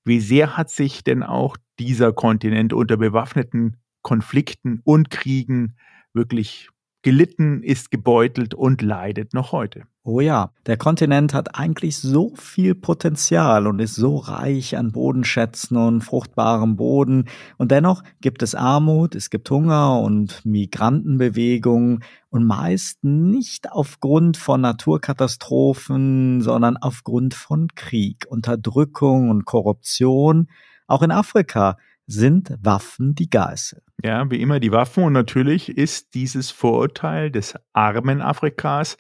wie 0.06 0.22
sehr 0.22 0.56
hat 0.56 0.70
sich 0.70 1.04
denn 1.04 1.24
auch 1.24 1.58
dieser 1.78 2.14
Kontinent 2.14 2.72
unter 2.72 2.96
bewaffneten 2.96 3.78
Konflikten 4.02 4.80
und 4.86 5.10
Kriegen 5.10 5.76
wirklich 6.14 6.70
gelitten, 7.02 7.64
ist 7.64 7.92
gebeutelt 7.92 8.54
und 8.54 8.82
leidet 8.82 9.34
noch 9.34 9.52
heute. 9.52 9.91
Oh 10.04 10.20
ja, 10.20 10.50
der 10.66 10.78
Kontinent 10.78 11.36
hat 11.36 11.60
eigentlich 11.60 12.00
so 12.00 12.34
viel 12.36 12.74
Potenzial 12.74 13.68
und 13.68 13.78
ist 13.78 13.94
so 13.94 14.16
reich 14.18 14.76
an 14.76 14.92
Bodenschätzen 14.92 15.78
und 15.78 16.02
fruchtbarem 16.02 16.76
Boden. 16.76 17.26
Und 17.60 17.70
dennoch 17.70 18.02
gibt 18.20 18.42
es 18.42 18.56
Armut, 18.56 19.14
es 19.14 19.30
gibt 19.30 19.48
Hunger 19.52 20.00
und 20.00 20.44
Migrantenbewegungen 20.44 22.04
und 22.32 22.46
meist 22.46 23.04
nicht 23.04 23.72
aufgrund 23.72 24.38
von 24.38 24.62
Naturkatastrophen, 24.62 26.42
sondern 26.42 26.78
aufgrund 26.78 27.36
von 27.36 27.68
Krieg, 27.76 28.26
Unterdrückung 28.28 29.30
und 29.30 29.46
Korruption. 29.46 30.50
Auch 30.88 31.04
in 31.04 31.12
Afrika 31.12 31.78
sind 32.08 32.54
Waffen 32.62 33.16
die 33.16 33.30
Geißel. 33.30 33.82
Ja, 34.04 34.30
wie 34.30 34.42
immer 34.42 34.60
die 34.60 34.72
Waffen. 34.72 35.04
Und 35.04 35.14
natürlich 35.14 35.70
ist 35.70 36.14
dieses 36.14 36.52
Vorurteil 36.52 37.32
des 37.32 37.56
armen 37.74 38.22
Afrikas 38.22 38.98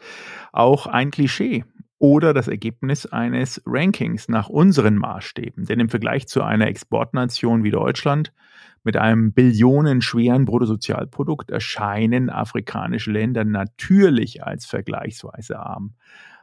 auch 0.52 0.88
ein 0.88 1.12
Klischee 1.12 1.66
oder 1.98 2.34
das 2.34 2.48
Ergebnis 2.48 3.06
eines 3.06 3.62
Rankings 3.66 4.28
nach 4.28 4.50
unseren 4.50 4.96
Maßstäben. 4.96 5.66
Denn 5.66 5.80
im 5.80 5.90
Vergleich 5.90 6.28
zu 6.28 6.42
einer 6.42 6.68
Exportnation 6.68 7.64
wie 7.64 7.72
Deutschland 7.72 8.34
mit 8.84 8.98
einem 8.98 9.34
billionenschweren 9.34 10.46
Bruttosozialprodukt 10.46 11.52
erscheinen 11.52 12.32
afrikanische 12.32 13.12
Länder 13.12 13.46
natürlich 13.46 14.44
als 14.44 14.66
vergleichsweise 14.66 15.60
arm. 15.60 15.94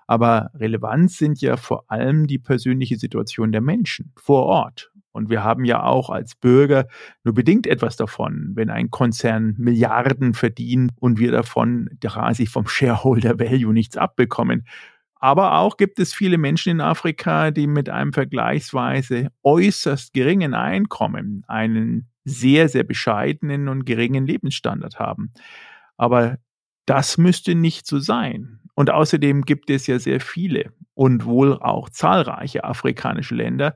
Aber 0.06 0.50
relevant 0.54 1.10
sind 1.10 1.40
ja 1.40 1.56
vor 1.56 1.90
allem 1.90 2.26
die 2.28 2.38
persönliche 2.38 2.96
Situation 2.96 3.50
der 3.50 3.60
Menschen 3.60 4.12
vor 4.16 4.44
Ort 4.44 4.92
und 5.18 5.28
wir 5.28 5.44
haben 5.44 5.64
ja 5.64 5.82
auch 5.82 6.08
als 6.08 6.34
Bürger 6.34 6.86
nur 7.24 7.34
bedingt 7.34 7.66
etwas 7.66 7.96
davon, 7.96 8.52
wenn 8.54 8.70
ein 8.70 8.90
Konzern 8.90 9.54
Milliarden 9.58 10.32
verdient 10.32 10.92
und 10.96 11.18
wir 11.18 11.32
davon 11.32 11.90
quasi 12.00 12.46
vom 12.46 12.66
Shareholder 12.66 13.38
Value 13.38 13.74
nichts 13.74 13.96
abbekommen. 13.98 14.64
Aber 15.20 15.58
auch 15.58 15.76
gibt 15.76 15.98
es 15.98 16.14
viele 16.14 16.38
Menschen 16.38 16.70
in 16.70 16.80
Afrika, 16.80 17.50
die 17.50 17.66
mit 17.66 17.88
einem 17.88 18.12
vergleichsweise 18.12 19.30
äußerst 19.42 20.14
geringen 20.14 20.54
Einkommen 20.54 21.44
einen 21.48 22.08
sehr, 22.24 22.68
sehr 22.68 22.84
bescheidenen 22.84 23.68
und 23.68 23.84
geringen 23.84 24.26
Lebensstandard 24.26 25.00
haben. 25.00 25.32
Aber 25.96 26.38
das 26.86 27.18
müsste 27.18 27.54
nicht 27.54 27.86
so 27.86 27.98
sein. 27.98 28.57
Und 28.78 28.90
außerdem 28.90 29.42
gibt 29.42 29.70
es 29.70 29.88
ja 29.88 29.98
sehr 29.98 30.20
viele 30.20 30.72
und 30.94 31.24
wohl 31.24 31.54
auch 31.54 31.88
zahlreiche 31.88 32.62
afrikanische 32.62 33.34
Länder 33.34 33.74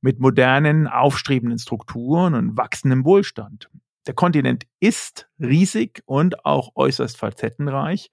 mit 0.00 0.20
modernen, 0.20 0.86
aufstrebenden 0.86 1.58
Strukturen 1.58 2.34
und 2.34 2.56
wachsendem 2.56 3.04
Wohlstand. 3.04 3.68
Der 4.06 4.14
Kontinent 4.14 4.64
ist 4.78 5.28
riesig 5.40 6.04
und 6.06 6.44
auch 6.44 6.70
äußerst 6.76 7.16
facettenreich. 7.16 8.12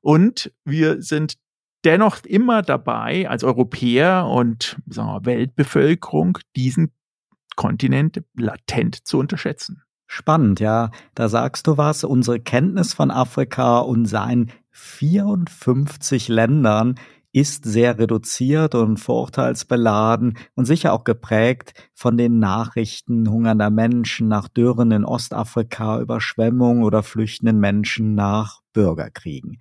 Und 0.00 0.52
wir 0.64 1.00
sind 1.00 1.34
dennoch 1.84 2.24
immer 2.24 2.62
dabei, 2.62 3.28
als 3.30 3.44
Europäer 3.44 4.26
und 4.26 4.80
wir, 4.84 5.20
Weltbevölkerung, 5.22 6.38
diesen 6.56 6.90
Kontinent 7.54 8.24
latent 8.34 9.06
zu 9.06 9.20
unterschätzen. 9.20 9.84
Spannend, 10.10 10.58
ja. 10.58 10.90
Da 11.14 11.28
sagst 11.28 11.66
du 11.66 11.76
was. 11.76 12.02
Unsere 12.02 12.40
Kenntnis 12.40 12.94
von 12.94 13.10
Afrika 13.10 13.78
und 13.78 14.06
seinen 14.06 14.50
54 14.78 16.28
Ländern 16.28 16.94
ist 17.32 17.64
sehr 17.64 17.98
reduziert 17.98 18.74
und 18.74 18.98
vorurteilsbeladen 18.98 20.38
und 20.54 20.64
sicher 20.64 20.92
auch 20.92 21.04
geprägt 21.04 21.74
von 21.94 22.16
den 22.16 22.38
Nachrichten 22.38 23.28
hungernder 23.28 23.70
Menschen 23.70 24.28
nach 24.28 24.48
Dürren 24.48 24.92
in 24.92 25.04
Ostafrika, 25.04 26.00
Überschwemmungen 26.00 26.84
oder 26.84 27.02
flüchtenden 27.02 27.58
Menschen 27.58 28.14
nach 28.14 28.60
Bürgerkriegen. 28.72 29.60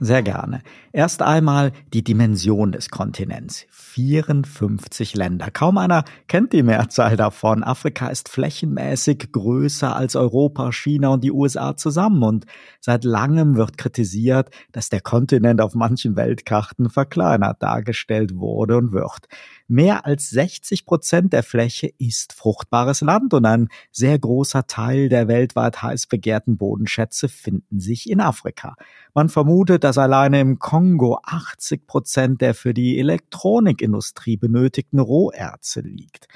Sehr 0.00 0.22
gerne. 0.22 0.62
Erst 0.92 1.22
einmal 1.22 1.72
die 1.92 2.04
Dimension 2.04 2.72
des 2.72 2.90
Kontinents. 2.90 3.66
54 3.70 5.14
Länder. 5.14 5.50
Kaum 5.50 5.78
einer 5.78 6.04
kennt 6.28 6.52
die 6.52 6.62
Mehrzahl 6.62 7.16
davon. 7.16 7.64
Afrika 7.64 8.08
ist 8.08 8.28
flächenmäßig 8.28 9.32
größer 9.32 9.96
als 9.96 10.14
Europa, 10.16 10.70
China 10.72 11.08
und 11.08 11.24
die 11.24 11.32
USA 11.32 11.76
zusammen. 11.76 12.22
Und 12.22 12.46
seit 12.80 13.04
langem 13.04 13.56
wird 13.56 13.78
kritisiert, 13.78 14.50
dass 14.72 14.90
der 14.90 15.00
Kontinent 15.00 15.60
auf 15.60 15.74
manchen 15.74 16.14
Weltkarten 16.16 16.90
verkleinert 16.90 17.62
dargestellt 17.62 18.36
wurde 18.36 18.76
und 18.76 18.92
wird. 18.92 19.28
Mehr 19.68 20.06
als 20.06 20.30
60 20.30 20.86
Prozent 20.86 21.32
der 21.32 21.42
Fläche 21.42 21.90
ist 21.98 22.32
fruchtbares 22.32 23.00
Land 23.00 23.34
und 23.34 23.44
ein 23.46 23.68
sehr 23.90 24.16
großer 24.16 24.68
Teil 24.68 25.08
der 25.08 25.26
weltweit 25.26 25.82
heiß 25.82 26.06
begehrten 26.06 26.56
Bodenschätze 26.56 27.28
finden 27.28 27.80
sich 27.80 28.08
in 28.08 28.20
Afrika. 28.20 28.76
Man 29.12 29.28
vermutet, 29.28 29.82
dass 29.82 29.98
alleine 29.98 30.40
im 30.40 30.60
Kongo 30.60 31.18
80 31.24 31.84
Prozent 31.88 32.40
der 32.42 32.54
für 32.54 32.74
die 32.74 33.00
Elektronikindustrie 33.00 34.36
benötigten 34.36 35.00
Roherze 35.00 35.80
liegt. 35.80 36.28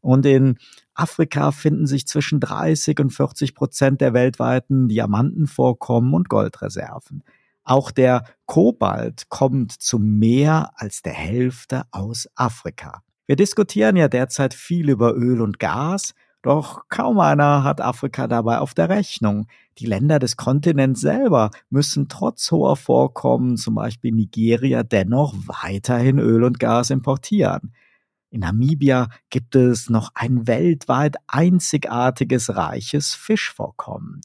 Und 0.00 0.24
in 0.24 0.56
Afrika 0.94 1.50
finden 1.50 1.86
sich 1.86 2.06
zwischen 2.06 2.40
30 2.40 3.00
und 3.00 3.10
40 3.10 3.54
Prozent 3.54 4.00
der 4.00 4.14
weltweiten 4.14 4.88
Diamantenvorkommen 4.88 6.14
und 6.14 6.30
Goldreserven. 6.30 7.22
Auch 7.68 7.90
der 7.90 8.24
Kobalt 8.46 9.28
kommt 9.28 9.72
zu 9.72 9.98
mehr 9.98 10.70
als 10.76 11.02
der 11.02 11.12
Hälfte 11.12 11.82
aus 11.90 12.26
Afrika. 12.34 13.02
Wir 13.26 13.36
diskutieren 13.36 13.94
ja 13.94 14.08
derzeit 14.08 14.54
viel 14.54 14.88
über 14.88 15.14
Öl 15.14 15.42
und 15.42 15.58
Gas, 15.58 16.14
doch 16.40 16.88
kaum 16.88 17.20
einer 17.20 17.64
hat 17.64 17.82
Afrika 17.82 18.26
dabei 18.26 18.60
auf 18.60 18.72
der 18.72 18.88
Rechnung. 18.88 19.48
Die 19.76 19.84
Länder 19.84 20.18
des 20.18 20.38
Kontinents 20.38 21.02
selber 21.02 21.50
müssen 21.68 22.08
trotz 22.08 22.50
hoher 22.50 22.76
Vorkommen, 22.76 23.58
zum 23.58 23.74
Beispiel 23.74 24.12
Nigeria, 24.12 24.82
dennoch 24.82 25.34
weiterhin 25.62 26.18
Öl 26.18 26.44
und 26.44 26.58
Gas 26.58 26.88
importieren. 26.88 27.74
In 28.30 28.40
Namibia 28.40 29.08
gibt 29.28 29.56
es 29.56 29.90
noch 29.90 30.12
ein 30.14 30.46
weltweit 30.46 31.16
einzigartiges 31.26 32.56
reiches 32.56 33.14
Fischvorkommen. 33.14 34.22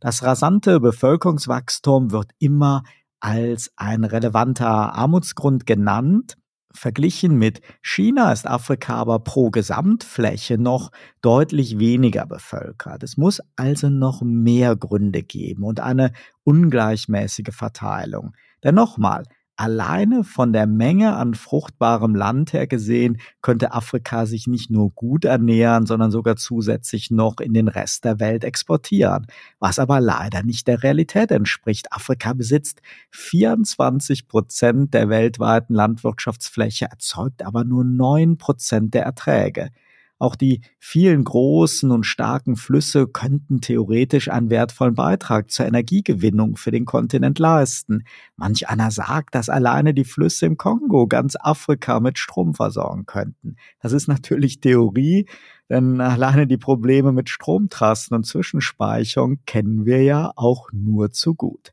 Das 0.00 0.22
rasante 0.22 0.78
Bevölkerungswachstum 0.78 2.10
wird 2.10 2.30
immer 2.38 2.82
als 3.20 3.70
ein 3.76 4.04
relevanter 4.04 4.94
Armutsgrund 4.94 5.64
genannt. 5.64 6.36
Verglichen 6.72 7.36
mit 7.36 7.62
China 7.80 8.30
ist 8.30 8.46
Afrika 8.46 8.96
aber 8.96 9.20
pro 9.20 9.50
Gesamtfläche 9.50 10.58
noch 10.58 10.90
deutlich 11.22 11.78
weniger 11.78 12.26
bevölkert. 12.26 13.02
Es 13.02 13.16
muss 13.16 13.40
also 13.56 13.88
noch 13.88 14.20
mehr 14.20 14.76
Gründe 14.76 15.22
geben 15.22 15.64
und 15.64 15.80
eine 15.80 16.12
ungleichmäßige 16.44 17.54
Verteilung. 17.54 18.34
Denn 18.62 18.74
nochmal, 18.74 19.22
Alleine 19.58 20.22
von 20.22 20.52
der 20.52 20.66
Menge 20.66 21.16
an 21.16 21.32
fruchtbarem 21.34 22.14
Land 22.14 22.52
her 22.52 22.66
gesehen, 22.66 23.18
könnte 23.40 23.72
Afrika 23.72 24.26
sich 24.26 24.46
nicht 24.46 24.70
nur 24.70 24.90
gut 24.90 25.24
ernähren, 25.24 25.86
sondern 25.86 26.10
sogar 26.10 26.36
zusätzlich 26.36 27.10
noch 27.10 27.40
in 27.40 27.54
den 27.54 27.68
Rest 27.68 28.04
der 28.04 28.20
Welt 28.20 28.44
exportieren, 28.44 29.26
was 29.58 29.78
aber 29.78 30.00
leider 30.00 30.42
nicht 30.42 30.68
der 30.68 30.82
Realität 30.82 31.30
entspricht. 31.30 31.90
Afrika 31.90 32.34
besitzt 32.34 32.82
24 33.12 34.28
Prozent 34.28 34.92
der 34.92 35.08
weltweiten 35.08 35.74
Landwirtschaftsfläche, 35.74 36.86
erzeugt 36.90 37.42
aber 37.42 37.64
nur 37.64 37.84
neun 37.84 38.36
Prozent 38.36 38.92
der 38.92 39.04
Erträge. 39.04 39.70
Auch 40.18 40.34
die 40.34 40.62
vielen 40.78 41.24
großen 41.24 41.90
und 41.90 42.04
starken 42.04 42.56
Flüsse 42.56 43.06
könnten 43.06 43.60
theoretisch 43.60 44.30
einen 44.30 44.48
wertvollen 44.48 44.94
Beitrag 44.94 45.50
zur 45.50 45.66
Energiegewinnung 45.66 46.56
für 46.56 46.70
den 46.70 46.86
Kontinent 46.86 47.38
leisten. 47.38 48.04
Manch 48.36 48.68
einer 48.68 48.90
sagt, 48.90 49.34
dass 49.34 49.50
alleine 49.50 49.92
die 49.92 50.04
Flüsse 50.04 50.46
im 50.46 50.56
Kongo 50.56 51.06
ganz 51.06 51.36
Afrika 51.38 52.00
mit 52.00 52.18
Strom 52.18 52.54
versorgen 52.54 53.04
könnten. 53.04 53.56
Das 53.82 53.92
ist 53.92 54.08
natürlich 54.08 54.60
Theorie, 54.60 55.26
denn 55.68 56.00
alleine 56.00 56.46
die 56.46 56.56
Probleme 56.56 57.12
mit 57.12 57.28
Stromtrassen 57.28 58.16
und 58.16 58.24
Zwischenspeicherung 58.24 59.40
kennen 59.44 59.84
wir 59.84 60.02
ja 60.02 60.32
auch 60.36 60.68
nur 60.72 61.10
zu 61.10 61.34
gut. 61.34 61.72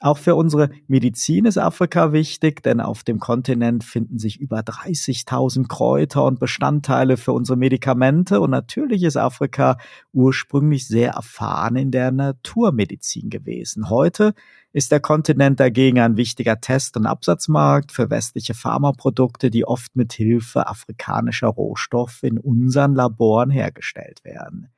Auch 0.00 0.18
für 0.18 0.36
unsere 0.36 0.70
Medizin 0.86 1.44
ist 1.44 1.58
Afrika 1.58 2.12
wichtig, 2.12 2.62
denn 2.62 2.80
auf 2.80 3.02
dem 3.02 3.18
Kontinent 3.18 3.82
finden 3.82 4.18
sich 4.18 4.38
über 4.38 4.60
30.000 4.60 5.66
Kräuter 5.66 6.24
und 6.24 6.38
Bestandteile 6.38 7.16
für 7.16 7.32
unsere 7.32 7.56
Medikamente 7.56 8.40
und 8.40 8.50
natürlich 8.50 9.02
ist 9.02 9.16
Afrika 9.16 9.76
ursprünglich 10.12 10.86
sehr 10.86 11.14
erfahren 11.14 11.74
in 11.74 11.90
der 11.90 12.12
Naturmedizin 12.12 13.28
gewesen. 13.28 13.90
Heute 13.90 14.34
ist 14.72 14.92
der 14.92 15.00
Kontinent 15.00 15.58
dagegen 15.58 15.98
ein 15.98 16.16
wichtiger 16.16 16.60
Test- 16.60 16.96
und 16.96 17.06
Absatzmarkt 17.06 17.90
für 17.90 18.08
westliche 18.08 18.54
Pharmaprodukte, 18.54 19.50
die 19.50 19.66
oft 19.66 19.96
mit 19.96 20.12
Hilfe 20.12 20.68
afrikanischer 20.68 21.48
Rohstoffe 21.48 22.22
in 22.22 22.38
unseren 22.38 22.94
Laboren 22.94 23.50
hergestellt 23.50 24.22
werden. 24.22 24.68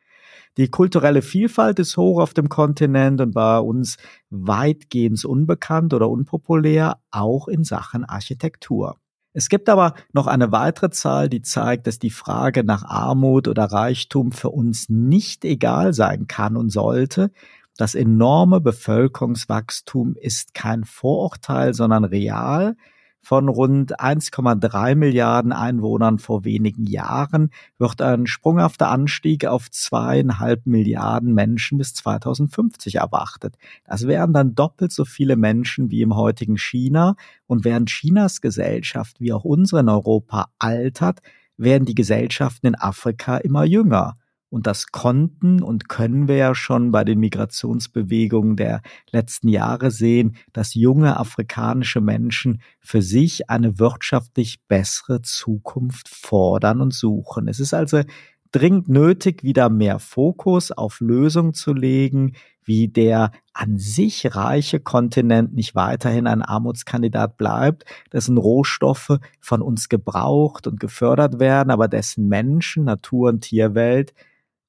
Die 0.57 0.69
kulturelle 0.69 1.23
Vielfalt 1.23 1.79
ist 1.79 1.97
hoch 1.97 2.21
auf 2.21 2.35
dem 2.35 2.49
Kontinent 2.49 3.21
und 3.21 3.33
bei 3.33 3.59
uns 3.59 3.97
weitgehend 4.31 5.25
unbekannt 5.25 5.95
oder 5.95 6.11
unpopulär, 6.11 6.99
auch 7.11 7.49
in 7.49 7.65
Sachen 7.65 8.05
Architektur. 8.05 8.97
Es 9.33 9.49
gibt 9.49 9.69
aber 9.69 9.95
noch 10.13 10.27
eine 10.27 10.51
weitere 10.51 10.91
Zahl, 10.91 11.29
die 11.29 11.43
zeigt, 11.43 11.87
dass 11.87 12.01
die 12.01 12.11
Frage 12.11 12.65
nach 12.65 12.83
Armut 12.83 13.47
oder 13.47 13.67
Reichtum 13.67 14.33
für 14.33 14.51
uns 14.51 14.89
nicht 14.89 15.45
egal 15.45 15.93
sein 15.93 16.27
kann 16.27 16.57
und 16.57 16.71
sollte. 16.71 17.31
Das 17.77 17.95
enorme 17.95 18.61
Bevölkerungswachstum 18.61 20.17
ist 20.17 20.53
kein 20.53 20.85
Vorurteil, 20.85 21.75
sondern 21.75 22.05
real 22.05 22.77
von 23.23 23.49
rund 23.49 24.01
1,3 24.01 24.95
Milliarden 24.95 25.53
Einwohnern 25.53 26.19
vor 26.19 26.45
wenigen 26.45 26.87
Jahren 26.87 27.51
wird 27.79 28.01
ein 28.01 28.27
sprunghafter 28.27 28.89
Anstieg 28.89 29.47
auf 29.47 29.71
zweieinhalb 29.71 30.67
Milliarden 30.67 31.35
Menschen 31.35 31.79
bis 31.79 31.95
2050 31.95 32.97
erwartet. 32.97 33.57
Das 33.85 34.07
wären 34.07 34.33
dann 34.33 34.55
doppelt 34.55 34.93
so 34.93 35.05
viele 35.05 35.37
Menschen 35.37 35.91
wie 35.91 36.03
im 36.03 36.17
heutigen 36.17 36.57
China. 36.57 37.15
Und 37.47 37.65
während 37.65 37.91
Chinas 37.91 38.41
Gesellschaft 38.41 39.21
wie 39.21 39.33
auch 39.33 39.45
unsere 39.45 39.81
in 39.81 39.89
Europa 39.89 40.51
altert, 40.59 41.21
werden 41.57 41.85
die 41.85 41.95
Gesellschaften 41.95 42.69
in 42.69 42.75
Afrika 42.75 43.37
immer 43.37 43.65
jünger. 43.65 44.17
Und 44.51 44.67
das 44.67 44.89
konnten 44.89 45.63
und 45.63 45.89
können 45.89 46.27
wir 46.27 46.37
ja 46.37 46.55
schon 46.57 46.91
bei 46.91 47.05
den 47.05 47.21
Migrationsbewegungen 47.21 48.57
der 48.57 48.83
letzten 49.13 49.49
Jahre 49.49 49.93
sehen, 49.93 50.37
dass 50.53 50.75
junge 50.75 51.19
afrikanische 51.19 52.01
Menschen 52.01 52.61
für 52.81 53.01
sich 53.01 53.49
eine 53.49 53.79
wirtschaftlich 53.79 54.61
bessere 54.67 55.23
Zukunft 55.23 56.09
fordern 56.09 56.81
und 56.81 56.93
suchen. 56.93 57.47
Es 57.47 57.61
ist 57.61 57.73
also 57.73 58.03
dringend 58.51 58.89
nötig, 58.89 59.45
wieder 59.45 59.71
mehr 59.71 60.01
Fokus 60.01 60.73
auf 60.73 61.01
Lösungen 61.01 61.55
zu 61.55 61.73
legen, 61.73 62.33
wie 62.65 62.89
der 62.89 63.33
an 63.53 63.79
sich 63.79 64.35
reiche 64.35 64.81
Kontinent 64.81 65.55
nicht 65.55 65.75
weiterhin 65.75 66.27
ein 66.27 66.43
Armutskandidat 66.43 67.37
bleibt, 67.37 67.85
dessen 68.13 68.37
Rohstoffe 68.37 69.19
von 69.41 69.63
uns 69.63 69.89
gebraucht 69.89 70.67
und 70.67 70.81
gefördert 70.81 71.39
werden, 71.39 71.71
aber 71.71 71.89
dessen 71.89 72.29
Menschen, 72.29 72.85
Natur 72.85 73.31
und 73.31 73.43
Tierwelt 73.43 74.13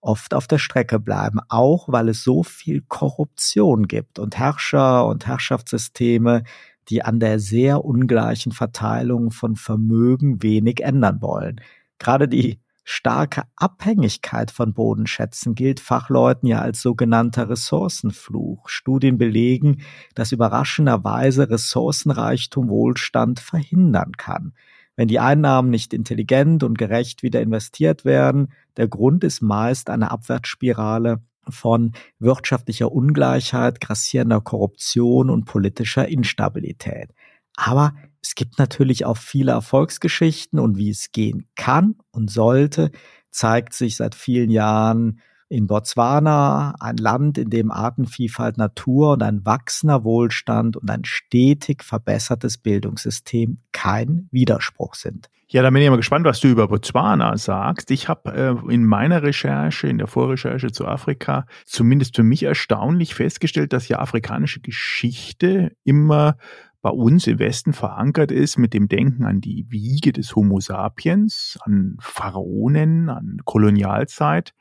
oft 0.01 0.33
auf 0.33 0.47
der 0.47 0.57
Strecke 0.57 0.99
bleiben, 0.99 1.39
auch 1.47 1.87
weil 1.87 2.09
es 2.09 2.23
so 2.23 2.43
viel 2.43 2.81
Korruption 2.81 3.87
gibt 3.87 4.19
und 4.19 4.37
Herrscher 4.37 5.05
und 5.05 5.27
Herrschaftssysteme, 5.27 6.43
die 6.89 7.03
an 7.03 7.19
der 7.19 7.39
sehr 7.39 7.85
ungleichen 7.85 8.51
Verteilung 8.51 9.31
von 9.31 9.55
Vermögen 9.55 10.43
wenig 10.43 10.81
ändern 10.81 11.21
wollen. 11.21 11.61
Gerade 11.99 12.27
die 12.27 12.59
starke 12.83 13.43
Abhängigkeit 13.55 14.51
von 14.51 14.73
Bodenschätzen 14.73 15.53
gilt 15.53 15.79
Fachleuten 15.79 16.47
ja 16.47 16.59
als 16.59 16.81
sogenannter 16.81 17.47
Ressourcenfluch. 17.47 18.67
Studien 18.67 19.17
belegen, 19.17 19.83
dass 20.15 20.31
überraschenderweise 20.31 21.49
Ressourcenreichtum 21.49 22.69
Wohlstand 22.69 23.39
verhindern 23.39 24.13
kann 24.13 24.53
wenn 25.01 25.07
die 25.07 25.19
Einnahmen 25.19 25.71
nicht 25.71 25.95
intelligent 25.95 26.61
und 26.61 26.77
gerecht 26.77 27.23
wieder 27.23 27.41
investiert 27.41 28.05
werden. 28.05 28.53
Der 28.77 28.87
Grund 28.87 29.23
ist 29.23 29.41
meist 29.41 29.89
eine 29.89 30.11
Abwärtsspirale 30.11 31.23
von 31.49 31.93
wirtschaftlicher 32.19 32.91
Ungleichheit, 32.91 33.81
grassierender 33.81 34.41
Korruption 34.41 35.31
und 35.31 35.45
politischer 35.45 36.07
Instabilität. 36.07 37.09
Aber 37.55 37.95
es 38.21 38.35
gibt 38.35 38.59
natürlich 38.59 39.03
auch 39.03 39.17
viele 39.17 39.53
Erfolgsgeschichten 39.53 40.59
und 40.59 40.77
wie 40.77 40.91
es 40.91 41.11
gehen 41.11 41.47
kann 41.55 41.95
und 42.11 42.29
sollte, 42.29 42.91
zeigt 43.31 43.73
sich 43.73 43.95
seit 43.95 44.13
vielen 44.13 44.51
Jahren 44.51 45.19
In 45.51 45.67
Botswana, 45.67 46.75
ein 46.79 46.95
Land, 46.95 47.37
in 47.37 47.49
dem 47.49 47.71
Artenvielfalt, 47.71 48.57
Natur 48.57 49.11
und 49.11 49.21
ein 49.21 49.45
wachsender 49.45 50.05
Wohlstand 50.05 50.77
und 50.77 50.89
ein 50.89 51.03
stetig 51.03 51.83
verbessertes 51.83 52.57
Bildungssystem 52.57 53.57
kein 53.73 54.29
Widerspruch 54.31 54.95
sind. 54.95 55.29
Ja, 55.49 55.61
da 55.61 55.69
bin 55.69 55.81
ich 55.81 55.89
mal 55.89 55.97
gespannt, 55.97 56.25
was 56.25 56.39
du 56.39 56.47
über 56.47 56.69
Botswana 56.69 57.35
sagst. 57.35 57.91
Ich 57.91 58.07
habe 58.07 58.31
äh, 58.31 58.73
in 58.73 58.85
meiner 58.85 59.23
Recherche, 59.23 59.87
in 59.87 59.97
der 59.97 60.07
Vorrecherche 60.07 60.71
zu 60.71 60.87
Afrika, 60.87 61.45
zumindest 61.65 62.15
für 62.15 62.23
mich 62.23 62.43
erstaunlich 62.43 63.13
festgestellt, 63.13 63.73
dass 63.73 63.89
ja 63.89 63.99
afrikanische 63.99 64.61
Geschichte 64.61 65.75
immer 65.83 66.37
bei 66.81 66.91
uns 66.91 67.27
im 67.27 67.39
Westen 67.39 67.73
verankert 67.73 68.31
ist 68.31 68.57
mit 68.57 68.73
dem 68.73 68.87
Denken 68.87 69.25
an 69.25 69.41
die 69.41 69.65
Wiege 69.69 70.13
des 70.13 70.33
Homo 70.33 70.61
sapiens, 70.61 71.59
an 71.63 71.97
Pharaonen, 71.99 73.09
an 73.09 73.39
Kolonialzeit. 73.43 74.53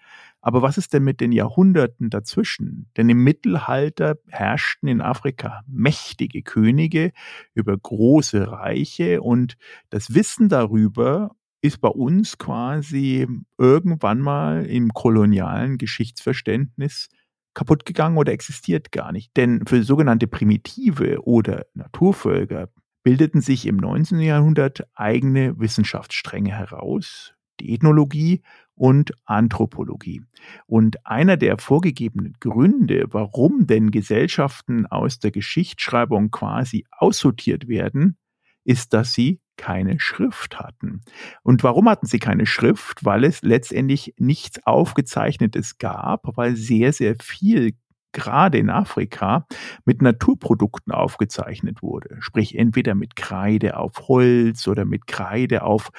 Aber 0.43 0.63
was 0.63 0.79
ist 0.79 0.93
denn 0.95 1.05
mit 1.05 1.21
den 1.21 1.33
Jahrhunderten 1.33 2.09
dazwischen? 2.11 2.91
Denn 2.97 3.09
im 3.09 3.23
Mittelalter 3.23 4.17
herrschten 4.29 4.89
in 4.89 5.01
Afrika 5.01 5.63
mächtige 5.67 6.43
Könige 6.43 7.13
über 7.55 7.77
große 7.77 8.51
Reiche 8.51 9.21
und 9.21 9.57
das 9.91 10.15
Wissen 10.15 10.49
darüber 10.49 11.37
ist 11.63 11.81
bei 11.81 11.89
uns 11.89 12.39
quasi 12.39 13.27
irgendwann 13.59 14.21
mal 14.21 14.65
im 14.65 14.95
kolonialen 14.95 15.77
Geschichtsverständnis 15.77 17.09
kaputt 17.53 17.85
gegangen 17.85 18.17
oder 18.17 18.33
existiert 18.33 18.93
gar 18.93 19.13
nicht. 19.13 19.37
Denn 19.37 19.67
für 19.67 19.83
sogenannte 19.83 20.27
Primitive 20.27 21.23
oder 21.27 21.67
Naturvölker 21.75 22.71
bildeten 23.03 23.41
sich 23.41 23.67
im 23.67 23.77
19. 23.77 24.21
Jahrhundert 24.21 24.87
eigene 24.95 25.59
Wissenschaftsstränge 25.59 26.53
heraus, 26.53 27.35
die 27.61 27.75
Ethnologie 27.75 28.43
und 28.75 29.13
Anthropologie. 29.27 30.23
Und 30.67 31.07
einer 31.07 31.37
der 31.37 31.59
vorgegebenen 31.59 32.35
Gründe, 32.41 33.05
warum 33.11 33.67
denn 33.67 33.91
Gesellschaften 33.91 34.87
aus 34.87 35.19
der 35.19 35.31
Geschichtsschreibung 35.31 36.31
quasi 36.31 36.87
aussortiert 36.91 37.69
werden, 37.69 38.17
ist, 38.65 38.93
dass 38.95 39.13
sie 39.13 39.41
keine 39.57 40.01
Schrift 40.01 40.59
hatten. 40.59 41.03
Und 41.43 41.63
warum 41.63 41.89
hatten 41.89 42.07
sie 42.07 42.19
keine 42.19 42.47
Schrift? 42.47 43.05
Weil 43.05 43.25
es 43.25 43.43
letztendlich 43.43 44.15
nichts 44.17 44.65
Aufgezeichnetes 44.65 45.77
gab, 45.77 46.35
weil 46.37 46.57
sehr, 46.57 46.95
sehr 46.95 47.17
viel 47.21 47.75
gerade 48.13 48.59
in 48.59 48.71
Afrika 48.71 49.47
mit 49.85 50.03
Naturprodukten 50.03 50.93
aufgezeichnet 50.93 51.83
wurde. 51.83 52.17
Sprich 52.21 52.57
entweder 52.57 52.95
mit 52.95 53.17
Kreide 53.17 53.77
auf 53.77 54.09
Holz 54.09 54.67
oder 54.69 54.85
mit 54.85 55.07
Kreide 55.07 55.63
auf 55.63 55.91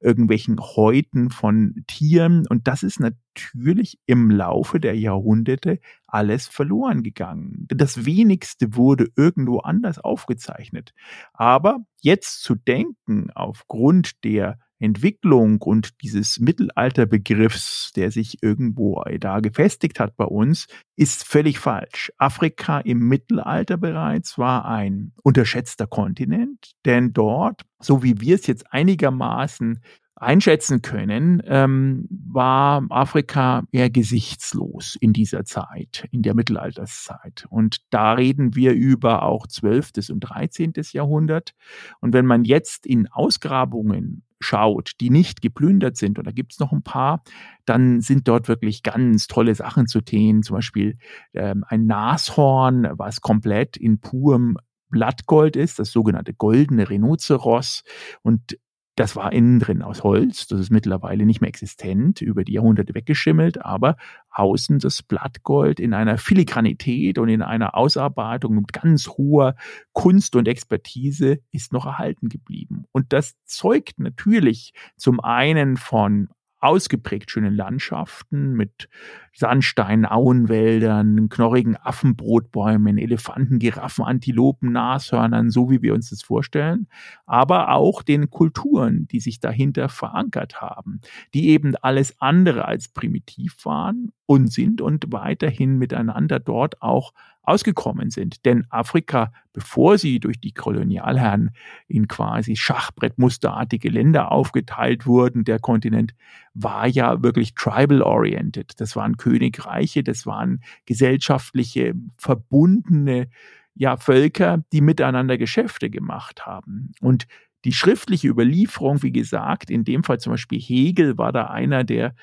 irgendwelchen 0.00 0.58
Häuten 0.60 1.30
von 1.30 1.84
Tieren. 1.86 2.46
Und 2.48 2.68
das 2.68 2.82
ist 2.82 3.00
natürlich 3.00 3.98
im 4.06 4.30
Laufe 4.30 4.80
der 4.80 4.96
Jahrhunderte 4.96 5.78
alles 6.06 6.46
verloren 6.48 7.02
gegangen. 7.02 7.66
Das 7.68 8.04
wenigste 8.04 8.74
wurde 8.74 9.08
irgendwo 9.16 9.58
anders 9.58 9.98
aufgezeichnet. 9.98 10.92
Aber 11.32 11.78
jetzt 12.00 12.42
zu 12.42 12.54
denken, 12.54 13.30
aufgrund 13.34 14.24
der 14.24 14.58
Entwicklung 14.80 15.60
und 15.62 16.02
dieses 16.02 16.40
Mittelalterbegriffs, 16.40 17.92
der 17.94 18.10
sich 18.10 18.42
irgendwo 18.42 19.02
da 19.20 19.40
gefestigt 19.40 20.00
hat 20.00 20.16
bei 20.16 20.24
uns, 20.24 20.66
ist 20.96 21.24
völlig 21.24 21.58
falsch. 21.58 22.12
Afrika 22.18 22.80
im 22.80 23.06
Mittelalter 23.06 23.76
bereits 23.76 24.38
war 24.38 24.64
ein 24.64 25.12
unterschätzter 25.22 25.86
Kontinent, 25.86 26.72
denn 26.84 27.12
dort, 27.12 27.62
so 27.78 28.02
wie 28.02 28.20
wir 28.20 28.34
es 28.34 28.46
jetzt 28.46 28.72
einigermaßen 28.72 29.80
einschätzen 30.20 30.82
können, 30.82 31.42
ähm, 31.46 32.06
war 32.10 32.84
Afrika 32.90 33.64
eher 33.72 33.88
gesichtslos 33.90 34.96
in 35.00 35.12
dieser 35.12 35.44
Zeit, 35.44 36.06
in 36.10 36.22
der 36.22 36.34
Mittelalterszeit. 36.34 37.46
Und 37.48 37.78
da 37.90 38.12
reden 38.12 38.54
wir 38.54 38.72
über 38.72 39.22
auch 39.22 39.46
12. 39.46 40.10
und 40.10 40.20
13. 40.20 40.74
Jahrhundert. 40.92 41.54
Und 42.00 42.12
wenn 42.12 42.26
man 42.26 42.44
jetzt 42.44 42.86
in 42.86 43.08
Ausgrabungen 43.08 44.24
schaut, 44.40 44.92
die 45.00 45.10
nicht 45.10 45.42
geplündert 45.42 45.96
sind, 45.96 46.18
und 46.18 46.26
da 46.26 46.32
gibt 46.32 46.52
es 46.52 46.58
noch 46.58 46.72
ein 46.72 46.82
paar, 46.82 47.22
dann 47.66 48.00
sind 48.00 48.26
dort 48.26 48.48
wirklich 48.48 48.82
ganz 48.82 49.26
tolle 49.26 49.54
Sachen 49.54 49.86
zu 49.86 50.00
sehen. 50.06 50.42
Zum 50.42 50.56
Beispiel 50.56 50.98
ähm, 51.34 51.64
ein 51.68 51.86
Nashorn, 51.86 52.88
was 52.92 53.20
komplett 53.20 53.76
in 53.76 54.00
purem 54.00 54.56
Blattgold 54.88 55.56
ist, 55.56 55.78
das 55.78 55.92
sogenannte 55.92 56.34
goldene 56.34 56.88
Rhinoceros. 56.88 57.82
Und 58.22 58.58
das 58.96 59.16
war 59.16 59.32
innen 59.32 59.60
drin 59.60 59.82
aus 59.82 60.02
Holz, 60.02 60.46
das 60.46 60.60
ist 60.60 60.70
mittlerweile 60.70 61.24
nicht 61.24 61.40
mehr 61.40 61.48
existent, 61.48 62.20
über 62.20 62.44
die 62.44 62.52
Jahrhunderte 62.52 62.94
weggeschimmelt, 62.94 63.64
aber 63.64 63.96
außen 64.30 64.78
das 64.78 65.02
Blattgold 65.02 65.80
in 65.80 65.94
einer 65.94 66.18
Filigranität 66.18 67.18
und 67.18 67.28
in 67.28 67.42
einer 67.42 67.74
Ausarbeitung 67.76 68.56
mit 68.56 68.72
ganz 68.72 69.08
hoher 69.08 69.54
Kunst 69.92 70.36
und 70.36 70.48
Expertise 70.48 71.38
ist 71.50 71.72
noch 71.72 71.86
erhalten 71.86 72.28
geblieben. 72.28 72.84
Und 72.92 73.12
das 73.12 73.34
zeugt 73.44 73.98
natürlich 73.98 74.72
zum 74.96 75.20
einen 75.20 75.76
von 75.76 76.28
ausgeprägt 76.60 77.30
schönen 77.30 77.54
Landschaften 77.54 78.52
mit 78.52 78.88
Sandstein, 79.32 80.04
Auenwäldern, 80.04 81.28
knorrigen 81.28 81.76
Affenbrotbäumen, 81.76 82.98
Elefanten, 82.98 83.58
Giraffen, 83.58 84.04
Antilopen, 84.04 84.72
Nashörnern, 84.72 85.50
so 85.50 85.70
wie 85.70 85.82
wir 85.82 85.94
uns 85.94 86.10
das 86.10 86.22
vorstellen, 86.22 86.88
aber 87.26 87.70
auch 87.70 88.02
den 88.02 88.30
Kulturen, 88.30 89.08
die 89.08 89.20
sich 89.20 89.40
dahinter 89.40 89.88
verankert 89.88 90.60
haben, 90.60 91.00
die 91.34 91.48
eben 91.48 91.74
alles 91.76 92.20
andere 92.20 92.66
als 92.66 92.88
primitiv 92.88 93.64
waren 93.64 94.12
und 94.30 94.52
sind 94.52 94.80
und 94.80 95.06
weiterhin 95.08 95.76
miteinander 95.76 96.38
dort 96.38 96.80
auch 96.82 97.14
ausgekommen 97.42 98.10
sind. 98.10 98.44
Denn 98.44 98.64
Afrika, 98.70 99.32
bevor 99.52 99.98
sie 99.98 100.20
durch 100.20 100.38
die 100.38 100.52
Kolonialherren 100.52 101.50
in 101.88 102.06
quasi 102.06 102.54
Schachbrettmusterartige 102.54 103.88
Länder 103.88 104.30
aufgeteilt 104.30 105.04
wurden, 105.04 105.42
der 105.42 105.58
Kontinent 105.58 106.14
war 106.54 106.86
ja 106.86 107.24
wirklich 107.24 107.56
tribal-oriented. 107.56 108.80
Das 108.80 108.94
waren 108.94 109.16
Königreiche, 109.16 110.04
das 110.04 110.26
waren 110.26 110.62
gesellschaftliche, 110.86 111.94
verbundene 112.16 113.26
ja, 113.74 113.96
Völker, 113.96 114.62
die 114.72 114.80
miteinander 114.80 115.38
Geschäfte 115.38 115.90
gemacht 115.90 116.46
haben. 116.46 116.92
Und 117.00 117.26
die 117.64 117.72
schriftliche 117.72 118.28
Überlieferung, 118.28 119.02
wie 119.02 119.10
gesagt, 119.10 119.70
in 119.70 119.82
dem 119.82 120.04
Fall 120.04 120.20
zum 120.20 120.34
Beispiel 120.34 120.60
Hegel 120.60 121.18
war 121.18 121.32
da 121.32 121.46
einer, 121.46 121.82
der 121.82 122.14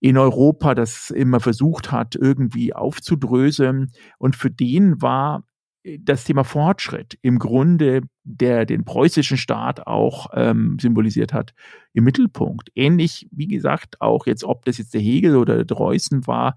in 0.00 0.18
Europa 0.18 0.74
das 0.74 1.10
immer 1.10 1.40
versucht 1.40 1.90
hat, 1.90 2.14
irgendwie 2.14 2.74
aufzudröseln. 2.74 3.92
Und 4.18 4.36
für 4.36 4.50
den 4.50 5.00
war 5.00 5.44
das 6.00 6.24
Thema 6.24 6.44
Fortschritt 6.44 7.18
im 7.22 7.38
Grunde, 7.38 8.02
der 8.24 8.66
den 8.66 8.84
preußischen 8.84 9.36
Staat 9.36 9.86
auch 9.86 10.28
ähm, 10.34 10.78
symbolisiert 10.80 11.32
hat, 11.32 11.54
im 11.96 12.04
Mittelpunkt. 12.04 12.70
Ähnlich, 12.74 13.26
wie 13.32 13.46
gesagt, 13.46 14.02
auch 14.02 14.26
jetzt, 14.26 14.44
ob 14.44 14.66
das 14.66 14.76
jetzt 14.76 14.92
der 14.92 15.00
Hegel 15.00 15.34
oder 15.36 15.56
der 15.56 15.64
Dreußen 15.64 16.26
war 16.26 16.54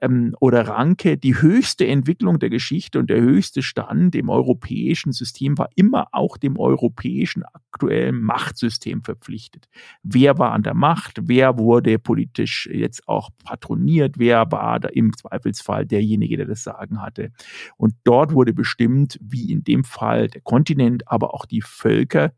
ähm, 0.00 0.34
oder 0.40 0.66
Ranke, 0.66 1.18
die 1.18 1.42
höchste 1.42 1.86
Entwicklung 1.86 2.38
der 2.38 2.48
Geschichte 2.48 2.98
und 2.98 3.10
der 3.10 3.20
höchste 3.20 3.60
Stand 3.60 4.14
im 4.14 4.30
europäischen 4.30 5.12
System 5.12 5.58
war 5.58 5.68
immer 5.76 6.08
auch 6.12 6.38
dem 6.38 6.58
europäischen 6.58 7.44
aktuellen 7.44 8.22
Machtsystem 8.22 9.02
verpflichtet. 9.02 9.68
Wer 10.02 10.38
war 10.38 10.52
an 10.52 10.62
der 10.62 10.74
Macht? 10.74 11.18
Wer 11.24 11.58
wurde 11.58 11.98
politisch 11.98 12.66
jetzt 12.72 13.06
auch 13.06 13.28
patroniert? 13.44 14.18
Wer 14.18 14.50
war 14.50 14.80
da 14.80 14.88
im 14.88 15.14
Zweifelsfall 15.14 15.84
derjenige, 15.84 16.38
der 16.38 16.46
das 16.46 16.64
Sagen 16.64 17.02
hatte? 17.02 17.30
Und 17.76 17.92
dort 18.04 18.32
wurde 18.32 18.54
bestimmt, 18.54 19.18
wie 19.20 19.52
in 19.52 19.64
dem 19.64 19.84
Fall 19.84 20.28
der 20.28 20.40
Kontinent, 20.40 21.06
aber 21.08 21.34
auch 21.34 21.44
die 21.44 21.60
Völker 21.60 22.32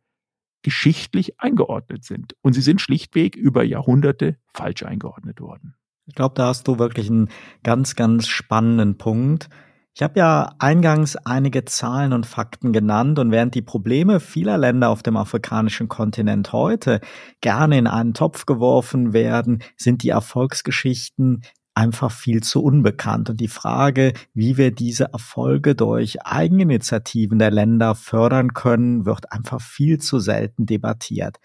geschichtlich 0.62 1.40
eingeordnet 1.40 2.04
sind. 2.04 2.34
Und 2.42 2.52
sie 2.52 2.60
sind 2.60 2.80
schlichtweg 2.80 3.36
über 3.36 3.62
Jahrhunderte 3.62 4.36
falsch 4.52 4.82
eingeordnet 4.82 5.40
worden. 5.40 5.74
Ich 6.06 6.14
glaube, 6.14 6.34
da 6.34 6.48
hast 6.48 6.66
du 6.66 6.78
wirklich 6.78 7.08
einen 7.08 7.28
ganz, 7.62 7.94
ganz 7.94 8.26
spannenden 8.26 8.98
Punkt. 8.98 9.48
Ich 9.94 10.02
habe 10.02 10.18
ja 10.18 10.54
eingangs 10.58 11.16
einige 11.16 11.64
Zahlen 11.64 12.12
und 12.12 12.26
Fakten 12.26 12.72
genannt 12.72 13.18
und 13.18 13.32
während 13.32 13.54
die 13.54 13.62
Probleme 13.62 14.20
vieler 14.20 14.56
Länder 14.56 14.88
auf 14.88 15.02
dem 15.02 15.16
afrikanischen 15.16 15.88
Kontinent 15.88 16.52
heute 16.52 17.00
gerne 17.40 17.78
in 17.78 17.86
einen 17.86 18.14
Topf 18.14 18.46
geworfen 18.46 19.12
werden, 19.12 19.62
sind 19.76 20.02
die 20.02 20.10
Erfolgsgeschichten 20.10 21.42
einfach 21.80 22.12
viel 22.12 22.42
zu 22.42 22.62
unbekannt. 22.62 23.30
Und 23.30 23.40
die 23.40 23.48
Frage, 23.48 24.12
wie 24.34 24.58
wir 24.58 24.70
diese 24.70 25.12
Erfolge 25.14 25.74
durch 25.74 26.22
Eigeninitiativen 26.26 27.38
der 27.38 27.50
Länder 27.50 27.94
fördern 27.94 28.52
können, 28.52 29.06
wird 29.06 29.32
einfach 29.32 29.62
viel 29.62 29.98
zu 29.98 30.18
selten 30.18 30.66
debattiert. 30.66 31.38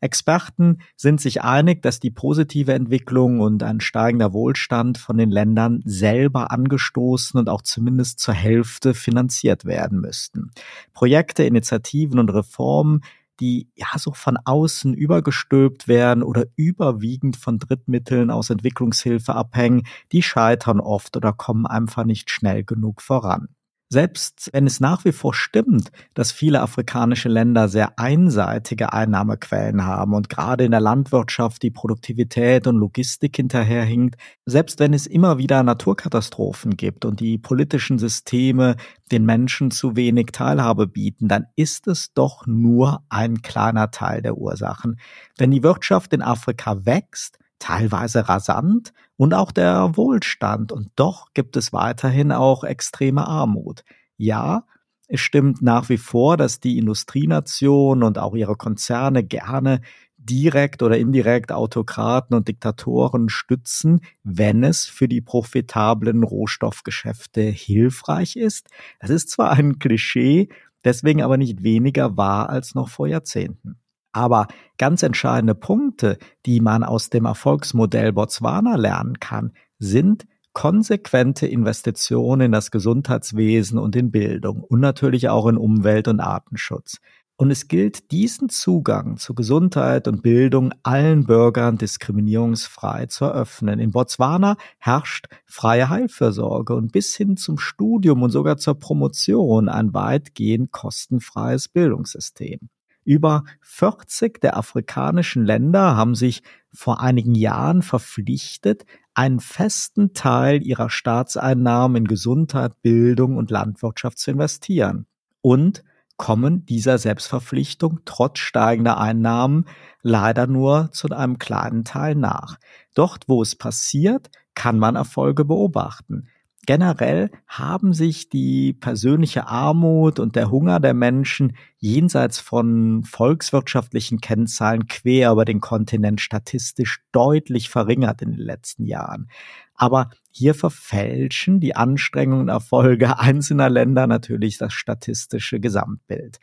Experten 0.00 0.78
sind 0.96 1.20
sich 1.20 1.42
einig, 1.42 1.82
dass 1.82 1.98
die 1.98 2.12
positive 2.12 2.72
Entwicklung 2.72 3.40
und 3.40 3.64
ein 3.64 3.80
steigender 3.80 4.32
Wohlstand 4.32 4.96
von 4.96 5.18
den 5.18 5.30
Ländern 5.30 5.82
selber 5.84 6.52
angestoßen 6.52 7.38
und 7.38 7.48
auch 7.48 7.62
zumindest 7.62 8.20
zur 8.20 8.34
Hälfte 8.34 8.94
finanziert 8.94 9.64
werden 9.64 10.00
müssten. 10.00 10.52
Projekte, 10.94 11.42
Initiativen 11.42 12.18
und 12.20 12.30
Reformen, 12.30 13.02
die 13.40 13.68
ja 13.74 13.86
so 13.96 14.12
von 14.12 14.36
außen 14.44 14.94
übergestülpt 14.94 15.88
werden 15.88 16.22
oder 16.22 16.44
überwiegend 16.56 17.36
von 17.36 17.58
Drittmitteln 17.58 18.30
aus 18.30 18.50
Entwicklungshilfe 18.50 19.34
abhängen, 19.34 19.86
die 20.12 20.22
scheitern 20.22 20.80
oft 20.80 21.16
oder 21.16 21.32
kommen 21.32 21.66
einfach 21.66 22.04
nicht 22.04 22.30
schnell 22.30 22.64
genug 22.64 23.02
voran. 23.02 23.48
Selbst 23.92 24.50
wenn 24.52 24.68
es 24.68 24.78
nach 24.78 25.04
wie 25.04 25.10
vor 25.10 25.34
stimmt, 25.34 25.90
dass 26.14 26.30
viele 26.30 26.60
afrikanische 26.62 27.28
Länder 27.28 27.68
sehr 27.68 27.98
einseitige 27.98 28.92
Einnahmequellen 28.92 29.84
haben 29.84 30.14
und 30.14 30.28
gerade 30.28 30.64
in 30.64 30.70
der 30.70 30.78
Landwirtschaft 30.78 31.60
die 31.64 31.72
Produktivität 31.72 32.68
und 32.68 32.76
Logistik 32.76 33.34
hinterherhinkt, 33.34 34.14
selbst 34.46 34.78
wenn 34.78 34.94
es 34.94 35.08
immer 35.08 35.38
wieder 35.38 35.64
Naturkatastrophen 35.64 36.76
gibt 36.76 37.04
und 37.04 37.18
die 37.18 37.36
politischen 37.36 37.98
Systeme 37.98 38.76
den 39.10 39.24
Menschen 39.24 39.72
zu 39.72 39.96
wenig 39.96 40.28
Teilhabe 40.32 40.86
bieten, 40.86 41.26
dann 41.26 41.46
ist 41.56 41.88
es 41.88 42.12
doch 42.14 42.46
nur 42.46 43.02
ein 43.08 43.42
kleiner 43.42 43.90
Teil 43.90 44.22
der 44.22 44.38
Ursachen. 44.38 45.00
Wenn 45.36 45.50
die 45.50 45.64
Wirtschaft 45.64 46.12
in 46.12 46.22
Afrika 46.22 46.86
wächst, 46.86 47.40
teilweise 47.60 48.28
rasant 48.28 48.92
und 49.16 49.34
auch 49.34 49.52
der 49.52 49.96
Wohlstand. 49.96 50.72
Und 50.72 50.90
doch 50.96 51.28
gibt 51.32 51.56
es 51.56 51.72
weiterhin 51.72 52.32
auch 52.32 52.64
extreme 52.64 53.28
Armut. 53.28 53.84
Ja, 54.16 54.64
es 55.06 55.20
stimmt 55.20 55.62
nach 55.62 55.88
wie 55.88 55.98
vor, 55.98 56.36
dass 56.36 56.58
die 56.58 56.78
Industrienation 56.78 58.02
und 58.02 58.18
auch 58.18 58.34
ihre 58.34 58.56
Konzerne 58.56 59.22
gerne 59.22 59.80
direkt 60.16 60.82
oder 60.82 60.98
indirekt 60.98 61.50
Autokraten 61.50 62.36
und 62.36 62.48
Diktatoren 62.48 63.28
stützen, 63.28 64.00
wenn 64.22 64.62
es 64.62 64.84
für 64.84 65.08
die 65.08 65.20
profitablen 65.20 66.22
Rohstoffgeschäfte 66.22 67.40
hilfreich 67.40 68.36
ist. 68.36 68.68
Das 69.00 69.10
ist 69.10 69.30
zwar 69.30 69.52
ein 69.52 69.78
Klischee, 69.78 70.48
deswegen 70.84 71.22
aber 71.22 71.36
nicht 71.36 71.62
weniger 71.62 72.16
wahr 72.16 72.50
als 72.50 72.74
noch 72.74 72.88
vor 72.88 73.08
Jahrzehnten. 73.08 73.78
Aber 74.12 74.48
ganz 74.78 75.02
entscheidende 75.02 75.54
Punkte, 75.54 76.18
die 76.46 76.60
man 76.60 76.82
aus 76.82 77.10
dem 77.10 77.26
Erfolgsmodell 77.26 78.12
Botswana 78.12 78.76
lernen 78.76 79.20
kann, 79.20 79.52
sind 79.78 80.26
konsequente 80.52 81.46
Investitionen 81.46 82.46
in 82.46 82.52
das 82.52 82.70
Gesundheitswesen 82.70 83.78
und 83.78 83.94
in 83.94 84.10
Bildung 84.10 84.62
und 84.62 84.80
natürlich 84.80 85.28
auch 85.28 85.46
in 85.46 85.56
Umwelt- 85.56 86.08
und 86.08 86.20
Artenschutz. 86.20 86.98
Und 87.36 87.50
es 87.50 87.68
gilt, 87.68 88.10
diesen 88.10 88.50
Zugang 88.50 89.16
zu 89.16 89.34
Gesundheit 89.34 90.06
und 90.08 90.22
Bildung 90.22 90.74
allen 90.82 91.24
Bürgern 91.24 91.78
diskriminierungsfrei 91.78 93.06
zu 93.06 93.24
eröffnen. 93.24 93.80
In 93.80 93.92
Botswana 93.92 94.56
herrscht 94.78 95.26
freie 95.46 95.88
Heilfürsorge 95.88 96.74
und 96.74 96.92
bis 96.92 97.16
hin 97.16 97.38
zum 97.38 97.56
Studium 97.56 98.22
und 98.22 98.28
sogar 98.28 98.58
zur 98.58 98.78
Promotion 98.78 99.70
ein 99.70 99.94
weitgehend 99.94 100.70
kostenfreies 100.70 101.68
Bildungssystem. 101.68 102.68
Über 103.10 103.42
40 103.62 104.40
der 104.40 104.56
afrikanischen 104.56 105.44
Länder 105.44 105.96
haben 105.96 106.14
sich 106.14 106.44
vor 106.72 107.00
einigen 107.00 107.34
Jahren 107.34 107.82
verpflichtet, 107.82 108.86
einen 109.14 109.40
festen 109.40 110.14
Teil 110.14 110.62
ihrer 110.64 110.90
Staatseinnahmen 110.90 111.96
in 111.96 112.06
Gesundheit, 112.06 112.80
Bildung 112.82 113.36
und 113.36 113.50
Landwirtschaft 113.50 114.16
zu 114.18 114.30
investieren. 114.30 115.06
Und 115.40 115.82
kommen 116.18 116.64
dieser 116.66 116.98
Selbstverpflichtung 116.98 117.98
trotz 118.04 118.38
steigender 118.38 119.00
Einnahmen 119.00 119.64
leider 120.02 120.46
nur 120.46 120.92
zu 120.92 121.08
einem 121.08 121.40
kleinen 121.40 121.82
Teil 121.82 122.14
nach. 122.14 122.58
Dort, 122.94 123.24
wo 123.26 123.42
es 123.42 123.56
passiert, 123.56 124.30
kann 124.54 124.78
man 124.78 124.94
Erfolge 124.94 125.44
beobachten. 125.44 126.28
Generell 126.66 127.30
haben 127.48 127.94
sich 127.94 128.28
die 128.28 128.74
persönliche 128.74 129.46
Armut 129.46 130.18
und 130.18 130.36
der 130.36 130.50
Hunger 130.50 130.78
der 130.78 130.92
Menschen 130.92 131.56
jenseits 131.78 132.38
von 132.38 133.02
volkswirtschaftlichen 133.02 134.20
Kennzahlen 134.20 134.86
quer 134.86 135.32
über 135.32 135.46
den 135.46 135.60
Kontinent 135.60 136.20
statistisch 136.20 137.00
deutlich 137.12 137.70
verringert 137.70 138.20
in 138.20 138.32
den 138.32 138.40
letzten 138.40 138.84
Jahren. 138.84 139.30
Aber 139.74 140.10
hier 140.30 140.54
verfälschen 140.54 141.60
die 141.60 141.74
Anstrengungen 141.74 142.42
und 142.42 142.48
Erfolge 142.50 143.18
einzelner 143.18 143.70
Länder 143.70 144.06
natürlich 144.06 144.58
das 144.58 144.74
statistische 144.74 145.60
Gesamtbild. 145.60 146.40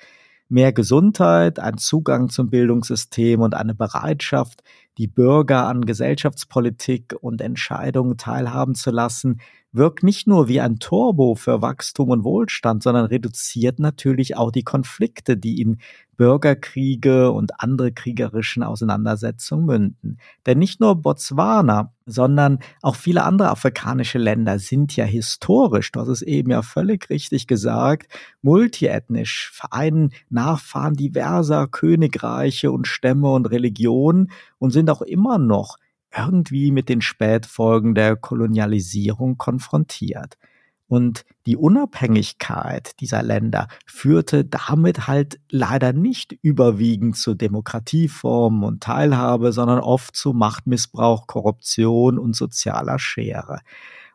Mehr 0.50 0.74
Gesundheit, 0.74 1.60
ein 1.60 1.78
Zugang 1.78 2.30
zum 2.30 2.50
Bildungssystem 2.50 3.42
und 3.42 3.54
eine 3.54 3.76
Bereitschaft, 3.76 4.64
die 4.98 5.08
Bürger 5.08 5.68
an 5.68 5.86
Gesellschaftspolitik 5.86 7.16
und 7.20 7.42
Entscheidungen 7.42 8.18
teilhaben 8.18 8.74
zu 8.74 8.90
lassen, 8.90 9.42
wirkt 9.72 10.04
nicht 10.04 10.28
nur 10.28 10.48
wie 10.48 10.62
ein 10.62 10.80
Turbo 10.80 11.36
für 11.36 11.62
Wachstum 11.62 12.10
und 12.10 12.24
Wohlstand, 12.24 12.84
sondern 12.84 13.06
reduziert 13.06 13.80
natürlich 13.80 14.38
auch 14.38 14.52
die 14.52 14.64
Konflikte, 14.64 15.38
die 15.38 15.62
in 15.62 15.78
Bürgerkriege 16.18 17.32
und 17.32 17.60
andere 17.60 17.92
kriegerischen 17.92 18.64
Auseinandersetzungen 18.64 19.66
münden. 19.66 20.18
Denn 20.46 20.58
nicht 20.58 20.80
nur 20.80 20.96
Botswana, 20.96 21.94
sondern 22.08 22.60
auch 22.82 22.96
viele 22.96 23.24
andere 23.24 23.50
afrikanische 23.50 24.18
Länder 24.18 24.58
sind 24.58 24.96
ja 24.96 25.06
historisch, 25.06 25.92
du 25.92 26.00
hast 26.02 26.08
es 26.08 26.22
eben 26.24 26.50
ja 26.50 26.64
völlig 26.64 27.10
richtig 27.10 27.46
gesagt, 27.46 28.12
multiethnisch, 28.42 29.52
vereinen 29.54 30.12
Nachfahren 30.30 30.96
diverser 30.96 31.68
Königreiche 31.68 32.72
und 32.72 32.88
Stämme 32.88 33.32
und 33.32 33.46
Religionen 33.46 34.32
und 34.58 34.72
sind 34.72 34.90
auch 34.90 35.04
immer 35.04 35.38
noch 35.38 35.78
irgendwie 36.16 36.72
mit 36.72 36.90
den 36.90 37.02
Spätfolgen 37.02 37.96
der 37.96 38.16
Kolonialisierung 38.16 39.38
konfrontiert. 39.38 40.38
Und 40.90 41.26
die 41.46 41.58
Unabhängigkeit 41.58 43.00
dieser 43.02 43.22
Länder 43.22 43.68
führte 43.86 44.46
damit 44.46 45.08
halt 45.08 45.40
leider 45.50 45.92
nicht 45.92 46.32
überwiegend 46.42 47.18
zu 47.18 47.34
Demokratieformen 47.36 48.64
und 48.64 48.84
Teilhabe, 48.84 49.52
sondern 49.52 49.80
oft 49.80 50.16
zu 50.16 50.32
Machtmissbrauch, 50.32 51.28
Korruption 51.28 52.18
und 52.18 52.38
sozialer 52.38 53.00
Schere. 53.00 53.60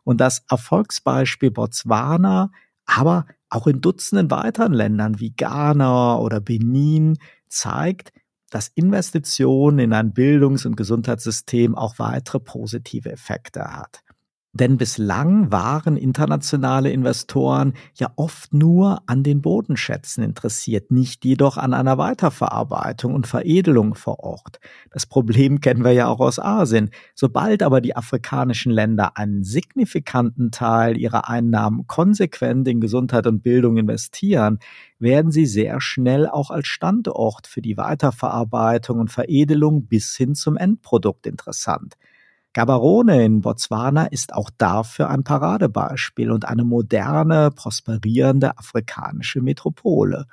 Und 0.03 0.19
das 0.19 0.43
Erfolgsbeispiel 0.49 1.51
Botswana, 1.51 2.51
aber 2.85 3.27
auch 3.49 3.67
in 3.67 3.79
Dutzenden 3.79 4.31
weiteren 4.31 4.73
Ländern 4.73 5.19
wie 5.19 5.31
Ghana 5.31 6.17
oder 6.17 6.41
Benin 6.41 7.19
zeigt, 7.47 8.11
dass 8.53 8.67
Investitionen 8.75 9.79
in 9.79 9.93
ein 9.93 10.13
Bildungs- 10.13 10.67
und 10.67 10.77
Gesundheitssystem 10.77 11.75
auch 11.75 11.97
weitere 11.97 12.39
positive 12.39 13.11
Effekte 13.11 13.63
hat. 13.63 14.03
Denn 14.55 14.77
bislang 14.77 15.51
waren 15.51 15.97
internationale 15.97 16.91
Investoren 16.91 17.73
ja 17.95 18.11
oft 18.17 18.53
nur 18.53 19.01
an 19.07 19.23
den 19.23 19.41
Bodenschätzen 19.41 20.23
interessiert, 20.23 20.91
nicht 20.91 21.25
jedoch 21.25 21.57
an 21.57 21.73
einer 21.73 21.97
Weiterverarbeitung 21.97 23.15
und 23.15 23.25
Veredelung 23.25 23.95
vor 23.95 24.19
Ort. 24.19 24.59
Das 24.91 25.07
Problem 25.07 25.59
kennen 25.59 25.83
wir 25.83 25.93
ja 25.93 26.07
auch 26.07 26.19
aus 26.19 26.37
Asien. 26.37 26.91
Sobald 27.15 27.63
aber 27.63 27.81
die 27.81 27.95
afrikanischen 27.95 28.71
Länder 28.71 29.17
einen 29.17 29.43
signifikanten 29.43 30.51
Teil 30.51 30.97
ihrer 30.97 31.27
Einnahmen 31.27 31.87
konsequent 31.87 32.67
in 32.67 32.79
Gesundheit 32.79 33.25
und 33.25 33.41
Bildung 33.41 33.77
investieren, 33.77 34.59
werden 34.99 35.31
sie 35.31 35.47
sehr 35.47 35.81
schnell 35.81 36.27
auch 36.27 36.51
als 36.51 36.67
Standort 36.67 37.47
für 37.47 37.63
die 37.63 37.75
Weiterverarbeitung 37.75 38.99
und 38.99 39.11
Veredelung 39.11 39.87
bis 39.87 40.15
hin 40.15 40.35
zum 40.35 40.57
Endprodukt 40.57 41.25
interessant. 41.25 41.95
Gaborone 42.53 43.25
in 43.25 43.41
Botswana 43.41 44.05
ist 44.05 44.33
auch 44.33 44.51
dafür 44.57 45.09
ein 45.09 45.23
Paradebeispiel 45.23 46.31
und 46.31 46.45
eine 46.45 46.63
moderne, 46.63 47.49
prosperierende 47.49 48.57
afrikanische 48.59 49.41
Metropole, 49.41 50.27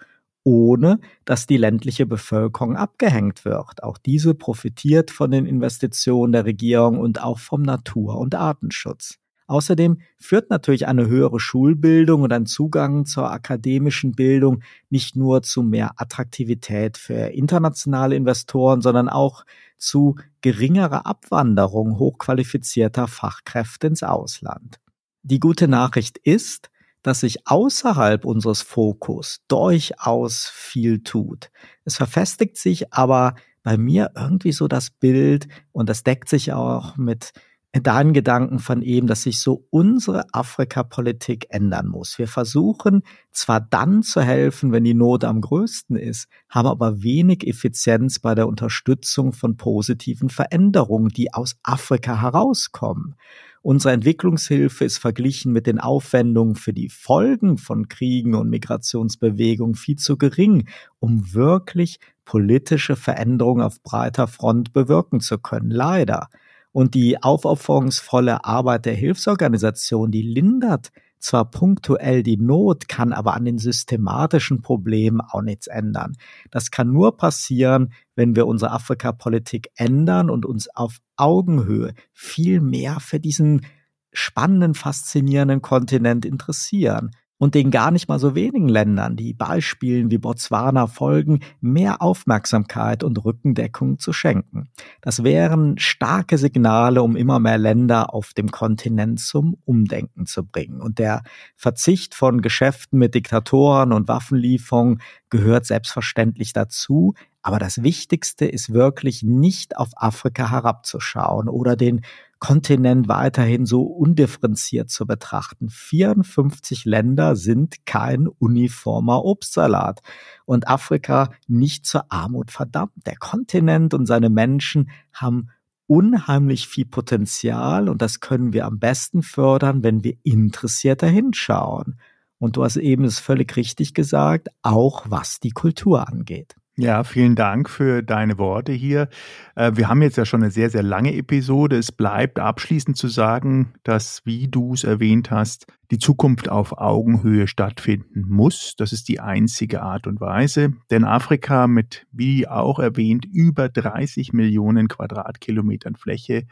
ohne 0.45 1.01
dass 1.25 1.47
die 1.47 1.57
ländliche 1.57 2.05
Bevölkerung 2.05 2.77
abgehängt 2.77 3.47
wird. 3.47 3.83
Auch 3.83 3.97
diese 3.97 4.35
profitiert 4.35 5.11
von 5.11 5.31
den 5.31 5.47
Investitionen 5.47 6.33
der 6.33 6.45
Regierung 6.45 6.99
und 6.99 7.23
auch 7.23 7.39
vom 7.39 7.63
Natur- 7.63 8.19
und 8.19 8.35
Artenschutz. 8.35 9.19
Außerdem 9.51 10.01
führt 10.17 10.49
natürlich 10.49 10.87
eine 10.87 11.09
höhere 11.09 11.41
Schulbildung 11.41 12.23
und 12.23 12.33
ein 12.33 12.47
Zugang 12.47 13.05
zur 13.05 13.33
akademischen 13.33 14.13
Bildung 14.13 14.63
nicht 14.91 15.17
nur 15.17 15.43
zu 15.43 15.65
mehr 15.65 15.91
Attraktivität 15.97 16.97
für 16.97 17.33
internationale 17.33 18.15
Investoren, 18.15 18.81
sondern 18.81 19.09
auch 19.09 19.45
zu 19.77 20.15
geringerer 20.41 21.05
Abwanderung 21.05 21.99
hochqualifizierter 21.99 23.09
Fachkräfte 23.09 23.89
ins 23.89 24.05
Ausland. 24.05 24.79
Die 25.25 25.41
gute 25.41 25.67
Nachricht 25.67 26.19
ist, 26.19 26.71
dass 27.03 27.19
sich 27.19 27.49
außerhalb 27.49 28.25
unseres 28.25 28.63
Fokus 28.63 29.41
durchaus 29.49 30.47
viel 30.47 31.03
tut. 31.03 31.51
Es 31.85 31.97
verfestigt 31.97 32.57
sich 32.57 32.93
aber 32.93 33.35
bei 33.65 33.77
mir 33.77 34.13
irgendwie 34.15 34.53
so 34.53 34.69
das 34.69 34.91
Bild 34.91 35.49
und 35.73 35.89
das 35.89 36.05
deckt 36.05 36.29
sich 36.29 36.53
auch 36.53 36.97
mit 36.97 37.33
deinen 37.73 38.13
Gedanken 38.13 38.59
von 38.59 38.83
eben, 38.83 39.07
dass 39.07 39.23
sich 39.23 39.39
so 39.39 39.67
unsere 39.71 40.25
Afrika-Politik 40.33 41.47
ändern 41.51 41.87
muss. 41.87 42.19
Wir 42.19 42.27
versuchen 42.27 43.03
zwar 43.31 43.61
dann 43.61 44.03
zu 44.03 44.23
helfen, 44.23 44.73
wenn 44.73 44.83
die 44.83 44.95
Not 44.95 45.23
am 45.23 45.41
größten 45.41 45.97
ist, 45.97 46.27
haben 46.49 46.67
aber 46.67 47.03
wenig 47.03 47.47
Effizienz 47.47 48.19
bei 48.19 48.35
der 48.35 48.49
Unterstützung 48.49 49.33
von 49.33 49.57
positiven 49.57 50.31
Veränderungen, 50.31 51.11
die 51.11 51.33
aus 51.33 51.57
Afrika 51.63 52.21
herauskommen. 52.21 53.15
Unsere 53.63 53.93
Entwicklungshilfe 53.93 54.85
ist 54.87 54.99
verglichen 54.99 55.53
mit 55.53 55.67
den 55.67 55.79
Aufwendungen 55.79 56.57
für 56.57 56.73
die 56.73 56.89
Folgen 56.89 57.59
von 57.59 57.89
Kriegen 57.89 58.35
und 58.35 58.49
Migrationsbewegungen 58.49 59.75
viel 59.75 59.97
zu 59.97 60.17
gering, 60.17 60.67
um 60.99 61.35
wirklich 61.35 62.01
politische 62.25 62.97
Veränderungen 62.97 63.63
auf 63.63 63.83
breiter 63.83 64.29
Front 64.29 64.73
bewirken 64.73 65.21
zu 65.21 65.39
können. 65.39 65.71
Leider. 65.71 66.29
Und 66.73 66.95
die 66.95 67.23
aufopferungsvolle 67.23 68.45
Arbeit 68.45 68.87
der 68.87 68.95
Hilfsorganisation, 68.95 70.11
die 70.11 70.23
lindert 70.23 70.91
zwar 71.19 71.51
punktuell 71.51 72.23
die 72.23 72.39
Not, 72.39 72.89
kann 72.89 73.13
aber 73.13 73.35
an 73.35 73.45
den 73.45 73.59
systematischen 73.59 74.63
Problemen 74.63 75.21
auch 75.21 75.43
nichts 75.43 75.67
ändern. 75.67 76.17
Das 76.51 76.71
kann 76.71 76.93
nur 76.93 77.17
passieren, 77.17 77.93
wenn 78.15 78.37
wir 78.37 78.47
unsere 78.47 78.71
Afrikapolitik 78.71 79.71
ändern 79.77 80.31
und 80.31 80.47
uns 80.47 80.75
auf 80.75 80.99
Augenhöhe 81.17 81.93
viel 82.13 82.61
mehr 82.61 83.01
für 83.01 83.21
diesen 83.21 83.67
spannenden, 84.13 84.75
faszinierenden 84.75 85.63
Kontinent 85.63 86.25
interessieren 86.25 87.11
und 87.41 87.55
den 87.55 87.71
gar 87.71 87.91
nicht 87.91 88.07
mal 88.07 88.19
so 88.19 88.35
wenigen 88.35 88.69
Ländern, 88.69 89.17
die 89.17 89.33
Beispielen 89.33 90.11
wie 90.11 90.19
Botswana 90.19 90.87
folgen, 90.87 91.41
mehr 91.63 92.03
Aufmerksamkeit 92.03 93.03
und 93.03 93.25
Rückendeckung 93.25 93.99
zu 93.99 94.13
schenken. 94.13 94.69
Das 95.01 95.25
wären 95.25 95.79
starke 95.79 96.37
Signale, 96.37 97.03
um 97.03 97.17
immer 97.17 97.39
mehr 97.41 97.57
Länder 97.57 98.13
auf 98.13 98.35
dem 98.35 98.51
Kontinent 98.51 99.21
zum 99.21 99.57
Umdenken 99.65 100.27
zu 100.27 100.45
bringen. 100.45 100.83
Und 100.83 100.99
der 100.99 101.23
Verzicht 101.57 102.15
von 102.15 102.43
Geschäften 102.43 102.99
mit 102.99 103.15
Diktatoren 103.15 103.95
und 103.95 104.07
Waffenlieferungen 104.07 105.01
gehört 105.31 105.65
selbstverständlich 105.65 106.53
dazu. 106.53 107.15
Aber 107.41 107.59
das 107.59 107.83
Wichtigste 107.83 108.45
ist 108.45 108.75
wirklich 108.75 109.23
nicht 109.23 109.79
auf 109.79 109.89
Afrika 109.97 110.51
herabzuschauen 110.51 111.49
oder 111.49 111.75
den 111.75 112.03
Kontinent 112.41 113.07
weiterhin 113.07 113.67
so 113.67 113.83
undifferenziert 113.83 114.91
zu 114.91 115.07
betrachten. 115.07 115.69
54 115.69 116.87
Länder 116.87 117.37
sind 117.37 117.85
kein 117.85 118.27
uniformer 118.27 119.25
Obstsalat 119.25 120.01
und 120.47 120.67
Afrika 120.67 121.31
nicht 121.47 121.87
zur 121.87 122.11
Armut 122.11 122.51
verdammt. 122.51 123.07
Der 123.07 123.17
Kontinent 123.17 123.93
und 123.93 124.07
seine 124.07 124.31
Menschen 124.31 124.91
haben 125.13 125.51
unheimlich 125.87 126.67
viel 126.67 126.87
Potenzial 126.87 127.89
und 127.89 128.01
das 128.01 128.21
können 128.21 128.55
wir 128.55 128.65
am 128.65 128.79
besten 128.79 129.23
fördern, 129.23 129.83
wenn 129.83 130.03
wir 130.03 130.17
interessierter 130.23 131.09
hinschauen. 131.09 132.01
Und 132.39 132.57
du 132.57 132.65
hast 132.65 132.79
eben 132.79 133.05
es 133.05 133.19
völlig 133.19 133.55
richtig 133.57 133.93
gesagt, 133.93 134.49
auch 134.63 135.05
was 135.11 135.41
die 135.41 135.51
Kultur 135.51 136.09
angeht. 136.09 136.57
Ja, 136.81 137.05
vielen 137.05 137.35
Dank 137.35 137.69
für 137.69 138.03
deine 138.03 138.39
Worte 138.39 138.73
hier. 138.73 139.11
Äh, 139.55 139.73
wir 139.75 139.91
haben 139.91 140.01
jetzt 140.01 140.17
ja 140.17 140.25
schon 140.25 140.43
eine 140.43 140.51
sehr, 140.51 140.71
sehr 140.71 140.83
lange 140.83 141.15
Episode. 141.15 141.77
Es 141.77 141.93
bleibt 141.93 142.39
abschließend 142.39 142.97
zu 142.97 143.09
sagen, 143.09 143.75
dass, 143.83 144.23
wie 144.25 144.49
du 144.49 144.73
es 144.73 144.85
erwähnt 144.85 145.31
hast, 145.31 145.67
die 145.91 145.99
Zukunft 145.99 146.49
auf 146.49 146.79
Augenhöhe 146.79 147.49
stattfinden 147.49 148.25
muss. 148.27 148.77
Das 148.79 148.95
ist 148.95 149.11
die 149.11 149.21
einzige 149.21 149.83
Art 149.83 150.07
und 150.07 150.23
Weise. 150.23 150.73
Denn 150.91 151.05
Afrika 151.05 151.67
mit, 151.67 152.07
wie 152.13 152.49
auch 152.49 152.79
erwähnt, 152.79 153.27
über 153.27 153.69
30 153.69 154.33
Millionen 154.33 154.89
Quadratkilometern 154.89 155.97
Fläche 155.97 156.47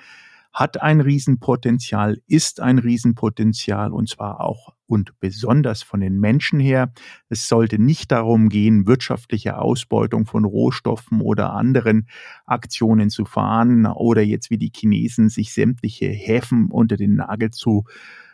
hat 0.53 0.83
ein 0.83 1.01
Riesenpotenzial, 1.01 2.21
ist 2.27 2.61
ein 2.61 2.79
Riesenpotenzial 2.79 3.93
und 3.93 4.09
zwar 4.09 4.41
auch 4.41 4.75
und 4.87 5.13
besonders 5.21 5.83
von 5.83 6.01
den 6.01 6.19
Menschen 6.19 6.59
her. 6.59 6.93
Es 7.29 7.47
sollte 7.47 7.79
nicht 7.79 8.11
darum 8.11 8.49
gehen, 8.49 8.87
wirtschaftliche 8.87 9.59
Ausbeutung 9.59 10.25
von 10.25 10.45
Rohstoffen 10.45 11.21
oder 11.21 11.53
anderen 11.53 12.09
Aktionen 12.47 13.11
zu 13.11 13.25
fahren 13.25 13.87
oder 13.87 14.23
jetzt 14.23 14.51
wie 14.51 14.59
die 14.59 14.73
Chinesen 14.75 15.29
sich 15.29 15.53
sämtliche 15.53 16.07
Häfen 16.07 16.71
unter 16.71 16.97
den 16.97 17.17
Nagel 17.17 17.51
zu 17.51 17.85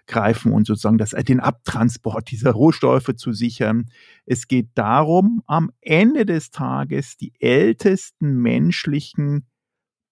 greifen 0.07 0.53
und 0.53 0.67
sozusagen 0.67 0.99
das, 0.99 1.11
den 1.11 1.41
Abtransport 1.41 2.31
dieser 2.31 2.53
Rohstoffe 2.53 3.15
zu 3.17 3.33
sichern. 3.33 3.91
Es 4.27 4.49
geht 4.49 4.69
darum, 4.75 5.43
am 5.47 5.71
Ende 5.81 6.27
des 6.27 6.51
Tages 6.51 7.17
die 7.17 7.33
ältesten 7.41 8.37
menschlichen 8.37 9.47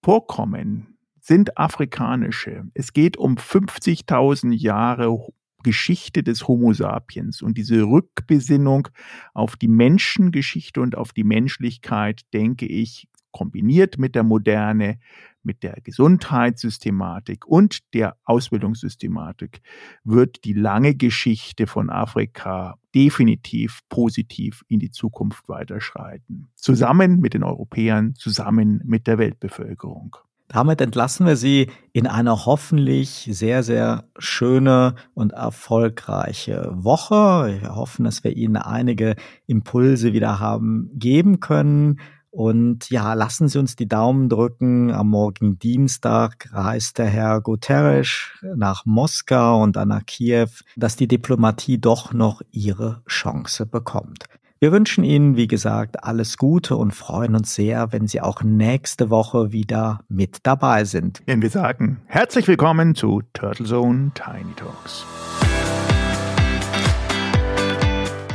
Vorkommen 0.03 0.92
sind 1.23 1.57
afrikanische. 1.57 2.65
Es 2.75 2.93
geht 2.93 3.17
um 3.17 3.37
50.000 3.37 4.53
Jahre 4.53 5.17
Geschichte 5.63 6.25
des 6.25 6.49
Homo 6.49 6.73
sapiens 6.73 7.41
und 7.41 7.57
diese 7.57 7.85
Rückbesinnung 7.85 8.89
auf 9.33 9.57
die 9.57 9.69
Menschengeschichte 9.69 10.81
und 10.81 10.97
auf 10.97 11.13
die 11.13 11.23
Menschlichkeit, 11.23 12.23
denke 12.35 12.67
ich, 12.67 13.09
kombiniert 13.31 13.97
mit 13.97 14.17
der 14.17 14.25
Moderne, 14.25 14.99
mit 15.45 15.63
der 15.63 15.81
Gesundheitssystematik 15.83 17.47
und 17.47 17.95
der 17.95 18.17
Ausbildungssystematik 18.25 19.63
wird 20.05 20.45
die 20.45 20.53
lange 20.53 20.95
Geschichte 20.95 21.69
von 21.69 21.89
Afrika 21.89 22.77
definitiv 22.95 23.81
positiv 23.89 24.63
in 24.69 24.81
die 24.81 24.91
Zukunft 24.91 25.49
weiterschreiten. 25.49 26.49
Zusammen 26.57 27.21
mit 27.21 27.35
den 27.35 27.45
Europäern, 27.45 28.15
zusammen 28.17 28.83
mit 28.85 29.07
der 29.07 29.19
Weltbevölkerung. 29.19 30.17
Damit 30.53 30.83
entlassen 30.83 31.27
wir 31.27 31.37
Sie 31.37 31.71
in 31.93 32.07
eine 32.07 32.45
hoffentlich 32.45 33.27
sehr, 33.31 33.63
sehr 33.63 34.05
schöne 34.19 34.97
und 35.15 35.33
erfolgreiche 35.33 36.71
Woche. 36.75 37.59
Wir 37.61 37.75
hoffen, 37.75 38.05
dass 38.05 38.23
wir 38.23 38.37
Ihnen 38.37 38.57
einige 38.57 39.17
Impulse 39.47 40.13
wieder 40.13 40.41
haben 40.41 40.91
geben 40.95 41.41
können. 41.41 42.01
Und 42.31 42.91
ja, 42.91 43.15
lassen 43.15 43.49
Sie 43.49 43.59
uns 43.59 43.77
die 43.77 43.89
Daumen 43.89 44.29
drücken. 44.29 44.91
Am 44.91 45.09
morgigen 45.09 45.59
Dienstag 45.59 46.49
reist 46.53 46.99
der 46.99 47.07
Herr 47.07 47.41
Guterres 47.41 48.31
nach 48.55 48.85
Moskau 48.85 49.63
und 49.63 49.77
dann 49.77 49.89
nach 49.89 50.05
Kiew, 50.05 50.49
dass 50.77 50.97
die 50.97 51.09
Diplomatie 51.09 51.79
doch 51.79 52.13
noch 52.13 52.43
ihre 52.51 53.03
Chance 53.07 53.65
bekommt. 53.65 54.25
Wir 54.63 54.71
wünschen 54.71 55.03
Ihnen, 55.03 55.37
wie 55.37 55.49
gesagt, 55.49 56.05
alles 56.05 56.37
Gute 56.37 56.77
und 56.77 56.93
freuen 56.93 57.35
uns 57.35 57.53
sehr, 57.53 57.91
wenn 57.91 58.07
Sie 58.07 58.21
auch 58.21 58.45
nächste 58.45 59.11
Woche 59.11 59.51
wieder 59.51 60.05
mit 60.09 60.37
dabei 60.45 60.85
sind. 60.85 61.21
Wenn 61.27 61.43
wir 61.43 61.51
sagen, 61.51 62.01
herzlich 62.07 62.47
willkommen 62.47 62.95
zu 62.95 63.23
Turtle 63.33 63.67
Zone 63.67 64.13
Tiny 64.15 64.55
Talks. 64.55 65.05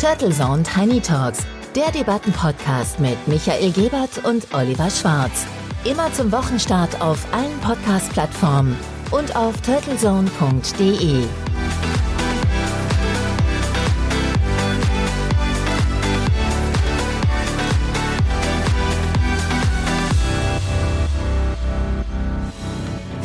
Turtle 0.02 0.32
Zone 0.32 0.64
Tiny 0.64 1.00
Talks, 1.00 1.46
der 1.74 1.94
Debattenpodcast 1.94 3.00
mit 3.00 3.26
Michael 3.30 3.72
Gebert 3.72 4.22
und 4.26 4.54
Oliver 4.54 4.90
Schwarz. 4.90 5.48
Immer 5.86 6.12
zum 6.12 6.30
Wochenstart 6.34 7.00
auf 7.00 7.26
allen 7.34 7.58
Podcast-Plattformen 7.62 8.76
und 9.12 9.34
auf 9.34 9.62
turtlezone.de. 9.62 11.24